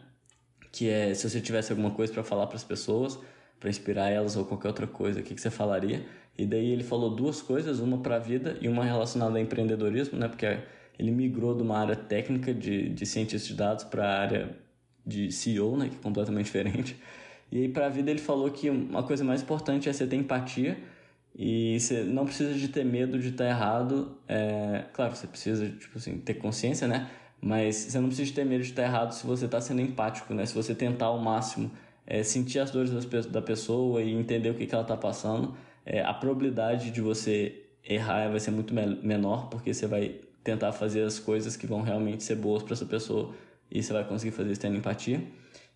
Que 0.71 0.89
é 0.89 1.13
se 1.13 1.30
você 1.30 1.41
tivesse 1.41 1.71
alguma 1.71 1.91
coisa 1.91 2.12
para 2.12 2.23
falar 2.23 2.47
para 2.47 2.58
as 2.58 2.63
pessoas, 2.63 3.17
para 3.60 3.69
inspirar 3.69 4.10
elas 4.10 4.36
ou 4.36 4.45
qualquer 4.45 4.67
outra 4.67 4.88
coisa, 4.88 5.19
o 5.19 5.23
que, 5.23 5.34
que 5.36 5.41
você 5.41 5.49
falaria? 5.49 6.06
E 6.38 6.45
daí 6.45 6.71
ele 6.71 6.84
falou 6.84 7.15
duas 7.15 7.41
coisas, 7.41 7.80
uma 7.80 7.99
para 7.99 8.15
a 8.15 8.19
vida 8.19 8.58
e 8.62 8.67
uma 8.67 8.84
relacionada 8.84 9.38
a 9.38 9.41
empreendedorismo, 9.41 10.17
né? 10.17 10.27
Porque 10.27 10.45
ele 10.97 11.12
migrou 11.12 11.56
de 11.56 11.62
uma 11.62 11.77
área 11.77 11.95
técnica 11.95 12.54
de, 12.54 12.89
de 12.89 13.06
cientista 13.06 13.47
de 13.47 13.56
dados 13.56 13.84
para 13.84 14.06
a 14.06 14.19
área 14.19 14.56
de 15.05 15.31
CEO, 15.31 15.77
né, 15.77 15.89
que 15.89 15.95
é 15.95 15.99
completamente 15.99 16.45
diferente. 16.51 16.97
E 17.51 17.59
aí, 17.59 17.69
para 17.69 17.87
a 17.87 17.89
vida, 17.89 18.09
ele 18.09 18.19
falou 18.19 18.49
que 18.49 18.69
uma 18.69 19.03
coisa 19.03 19.23
mais 19.23 19.41
importante 19.41 19.89
é 19.89 19.93
você 19.93 20.07
ter 20.07 20.15
empatia 20.15 20.77
e 21.35 21.79
você 21.79 22.03
não 22.03 22.25
precisa 22.25 22.53
de 22.53 22.67
ter 22.69 22.85
medo 22.85 23.19
de 23.19 23.29
estar 23.29 23.45
errado. 23.45 24.17
É, 24.27 24.85
claro, 24.93 25.15
você 25.15 25.27
precisa, 25.27 25.67
tipo 25.69 25.97
assim, 25.97 26.17
ter 26.17 26.35
consciência, 26.35 26.87
né? 26.87 27.09
Mas 27.41 27.75
você 27.75 27.99
não 27.99 28.07
precisa 28.07 28.33
ter 28.33 28.45
medo 28.45 28.63
de 28.63 28.69
estar 28.69 28.83
errado 28.83 29.11
se 29.13 29.25
você 29.25 29.45
está 29.45 29.59
sendo 29.59 29.81
empático, 29.81 30.33
né? 30.33 30.45
Se 30.45 30.53
você 30.53 30.73
tentar 30.73 31.07
ao 31.07 31.19
máximo 31.19 31.71
é, 32.05 32.23
sentir 32.23 32.59
as 32.59 32.71
dores 32.71 32.91
da 33.25 33.41
pessoa 33.41 34.01
e 34.01 34.13
entender 34.13 34.49
o 34.49 34.53
que, 34.53 34.65
que 34.65 34.73
ela 34.73 34.83
está 34.83 34.95
passando, 34.95 35.55
é, 35.85 36.01
a 36.01 36.13
probabilidade 36.13 36.91
de 36.91 37.01
você 37.01 37.63
errar 37.83 38.29
vai 38.29 38.39
ser 38.39 38.51
muito 38.51 38.73
menor, 38.73 39.49
porque 39.49 39.73
você 39.73 39.87
vai 39.87 40.15
tentar 40.43 40.71
fazer 40.71 41.03
as 41.03 41.19
coisas 41.19 41.55
que 41.55 41.67
vão 41.67 41.81
realmente 41.81 42.23
ser 42.23 42.35
boas 42.35 42.63
para 42.63 42.73
essa 42.73 42.85
pessoa 42.85 43.33
e 43.71 43.81
você 43.81 43.93
vai 43.93 44.03
conseguir 44.03 44.31
fazer 44.31 44.51
isso 44.51 44.62
tendo 44.62 44.77
empatia. 44.77 45.23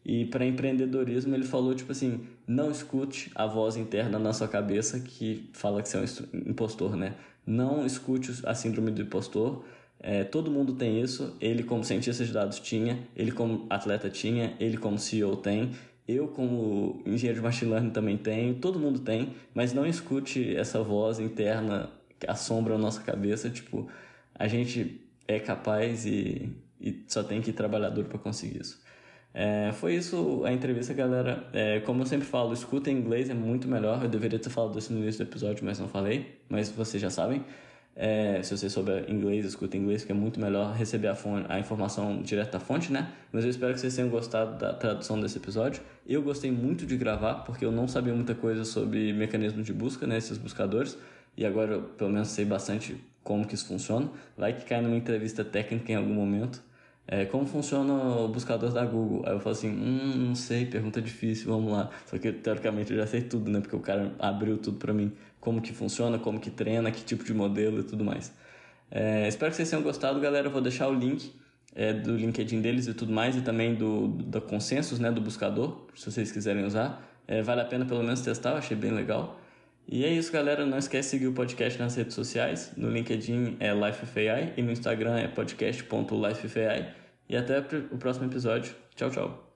E 0.05 0.25
para 0.25 0.45
empreendedorismo 0.45 1.33
ele 1.33 1.45
falou 1.45 1.73
tipo 1.73 1.91
assim, 1.91 2.21
não 2.45 2.69
escute 2.69 3.31
a 3.33 3.47
voz 3.47 3.75
interna 3.75 4.19
na 4.19 4.33
sua 4.33 4.47
cabeça 4.47 4.99
que 4.99 5.49
fala 5.53 5.81
que 5.81 5.89
você 5.89 5.97
é 5.97 6.01
um 6.01 6.51
impostor, 6.51 6.95
né? 6.95 7.15
Não 7.45 7.85
escute 7.85 8.31
a 8.45 8.53
síndrome 8.53 8.91
do 8.91 9.01
impostor. 9.01 9.63
É, 9.99 10.23
todo 10.23 10.51
mundo 10.51 10.73
tem 10.73 11.01
isso. 11.01 11.35
Ele 11.41 11.63
como 11.63 11.83
cientista 11.83 12.23
de 12.23 12.31
dados 12.31 12.59
tinha, 12.59 12.99
ele 13.15 13.31
como 13.31 13.65
atleta 13.69 14.09
tinha, 14.09 14.55
ele 14.59 14.77
como 14.77 14.99
CEO 14.99 15.37
tem. 15.37 15.71
Eu, 16.07 16.27
como 16.27 17.01
engenheiro 17.03 17.39
de 17.39 17.43
machine 17.43 17.71
learning, 17.71 17.89
também 17.89 18.15
tenho, 18.15 18.53
todo 18.55 18.79
mundo 18.79 18.99
tem, 18.99 19.33
mas 19.55 19.73
não 19.73 19.87
escute 19.87 20.55
essa 20.55 20.83
voz 20.83 21.19
interna 21.19 21.89
que 22.19 22.29
assombra 22.29 22.75
a 22.75 22.77
nossa 22.77 23.01
cabeça. 23.01 23.49
Tipo, 23.49 23.87
a 24.35 24.47
gente 24.47 25.01
é 25.27 25.39
capaz 25.39 26.05
e, 26.05 26.51
e 26.79 27.03
só 27.07 27.23
tem 27.23 27.41
que 27.41 27.49
ir 27.49 27.53
trabalhador 27.53 28.05
para 28.05 28.17
conseguir 28.17 28.61
isso. 28.61 28.83
É, 29.37 29.73
foi 29.73 29.95
isso 29.95 30.43
a 30.45 30.53
entrevista, 30.53 30.93
galera. 30.93 31.45
É, 31.51 31.81
como 31.81 32.01
eu 32.01 32.05
sempre 32.05 32.25
falo, 32.25 32.53
escuta 32.53 32.89
em 32.89 32.97
inglês 32.97 33.29
é 33.29 33.33
muito 33.33 33.67
melhor. 33.67 34.01
Eu 34.01 34.07
deveria 34.07 34.39
ter 34.39 34.49
falado 34.49 34.79
isso 34.79 34.93
no 34.93 34.99
início 34.99 35.25
do 35.25 35.29
episódio, 35.29 35.65
mas 35.65 35.77
não 35.77 35.89
falei. 35.89 36.39
Mas 36.47 36.69
vocês 36.69 37.01
já 37.01 37.09
sabem. 37.09 37.43
É, 37.97 38.41
se 38.43 38.55
você 38.57 38.69
souber 38.69 39.09
inglês, 39.09 39.45
escuta 39.45 39.75
inglês, 39.75 40.03
que 40.05 40.11
é 40.11 40.15
muito 40.15 40.39
melhor 40.39 40.73
receber 40.73 41.07
a, 41.09 41.15
fonte, 41.15 41.45
a 41.49 41.59
informação 41.59 42.21
direto 42.21 42.53
da 42.53 42.59
fonte, 42.61 42.91
né? 42.91 43.11
Mas 43.31 43.43
eu 43.43 43.49
espero 43.49 43.73
que 43.73 43.79
vocês 43.79 43.95
tenham 43.95 44.09
gostado 44.09 44.57
da 44.57 44.73
tradução 44.73 45.19
desse 45.19 45.37
episódio. 45.37 45.81
Eu 46.07 46.21
gostei 46.21 46.51
muito 46.51 46.85
de 46.85 46.95
gravar, 46.95 47.35
porque 47.45 47.65
eu 47.65 47.71
não 47.71 47.89
sabia 47.89 48.13
muita 48.13 48.35
coisa 48.35 48.63
sobre 48.63 49.11
mecanismo 49.11 49.63
de 49.63 49.73
busca, 49.73 50.07
né? 50.07 50.17
Esses 50.17 50.37
buscadores. 50.37 50.97
E 51.37 51.45
agora 51.45 51.73
eu, 51.73 51.81
pelo 51.83 52.09
menos, 52.09 52.29
sei 52.29 52.45
bastante 52.45 52.95
como 53.25 53.45
que 53.45 53.55
isso 53.55 53.65
funciona. 53.67 54.09
Vai 54.37 54.53
que 54.53 54.63
cai 54.63 54.81
numa 54.81 54.95
entrevista 54.95 55.43
técnica 55.43 55.91
em 55.91 55.95
algum 55.95 56.13
momento 56.13 56.63
é, 57.07 57.25
como 57.25 57.45
funciona 57.45 57.93
o 57.93 58.27
buscador 58.27 58.71
da 58.71 58.83
Google? 58.83 59.23
Aí 59.27 59.33
eu 59.33 59.39
falo 59.39 59.55
assim, 59.55 59.69
hum, 59.69 60.27
não 60.27 60.35
sei, 60.35 60.65
pergunta 60.65 60.99
difícil, 61.01 61.51
vamos 61.51 61.71
lá. 61.71 61.89
Só 62.07 62.17
que 62.17 62.31
teoricamente 62.31 62.91
eu 62.91 62.97
já 62.97 63.05
sei 63.05 63.21
tudo, 63.21 63.49
né? 63.51 63.59
Porque 63.59 63.75
o 63.75 63.79
cara 63.79 64.11
abriu 64.17 64.57
tudo 64.57 64.77
para 64.79 64.91
mim. 64.91 65.11
Como 65.39 65.61
que 65.61 65.71
funciona, 65.71 66.17
como 66.17 66.39
que 66.39 66.49
treina, 66.49 66.89
que 66.91 67.03
tipo 67.03 67.23
de 67.23 67.33
modelo 67.33 67.79
e 67.79 67.83
tudo 67.83 68.03
mais. 68.03 68.33
É, 68.89 69.27
espero 69.27 69.51
que 69.51 69.57
vocês 69.57 69.69
tenham 69.69 69.83
gostado, 69.83 70.19
galera. 70.19 70.47
Eu 70.47 70.51
vou 70.51 70.61
deixar 70.61 70.87
o 70.87 70.93
link 70.93 71.31
é, 71.75 71.93
do 71.93 72.15
LinkedIn 72.15 72.59
deles 72.61 72.87
e 72.87 72.93
tudo 72.93 73.13
mais, 73.13 73.35
e 73.35 73.41
também 73.41 73.75
do, 73.75 74.07
do 74.07 74.41
Consensus, 74.41 74.97
né? 74.97 75.11
Do 75.11 75.21
buscador, 75.21 75.85
se 75.95 76.11
vocês 76.11 76.31
quiserem 76.31 76.65
usar. 76.65 77.03
É, 77.27 77.41
vale 77.43 77.61
a 77.61 77.65
pena 77.65 77.85
pelo 77.85 78.01
menos 78.03 78.21
testar, 78.21 78.51
eu 78.51 78.57
achei 78.57 78.75
bem 78.75 78.91
legal. 78.91 79.39
E 79.87 80.03
é 80.03 80.11
isso, 80.11 80.31
galera. 80.31 80.65
Não 80.65 80.77
esquece 80.77 81.09
de 81.09 81.11
seguir 81.11 81.27
o 81.27 81.33
podcast 81.33 81.79
nas 81.79 81.95
redes 81.95 82.15
sociais. 82.15 82.71
No 82.75 82.89
LinkedIn 82.89 83.57
é 83.59 83.73
LifeFAI 83.73 84.53
e 84.57 84.61
no 84.61 84.71
Instagram 84.71 85.17
é 85.17 85.27
podcast.lifeFAI. 85.27 86.93
E 87.29 87.37
até 87.37 87.59
o 87.59 87.97
próximo 87.97 88.25
episódio. 88.25 88.75
Tchau, 88.95 89.09
tchau. 89.09 89.54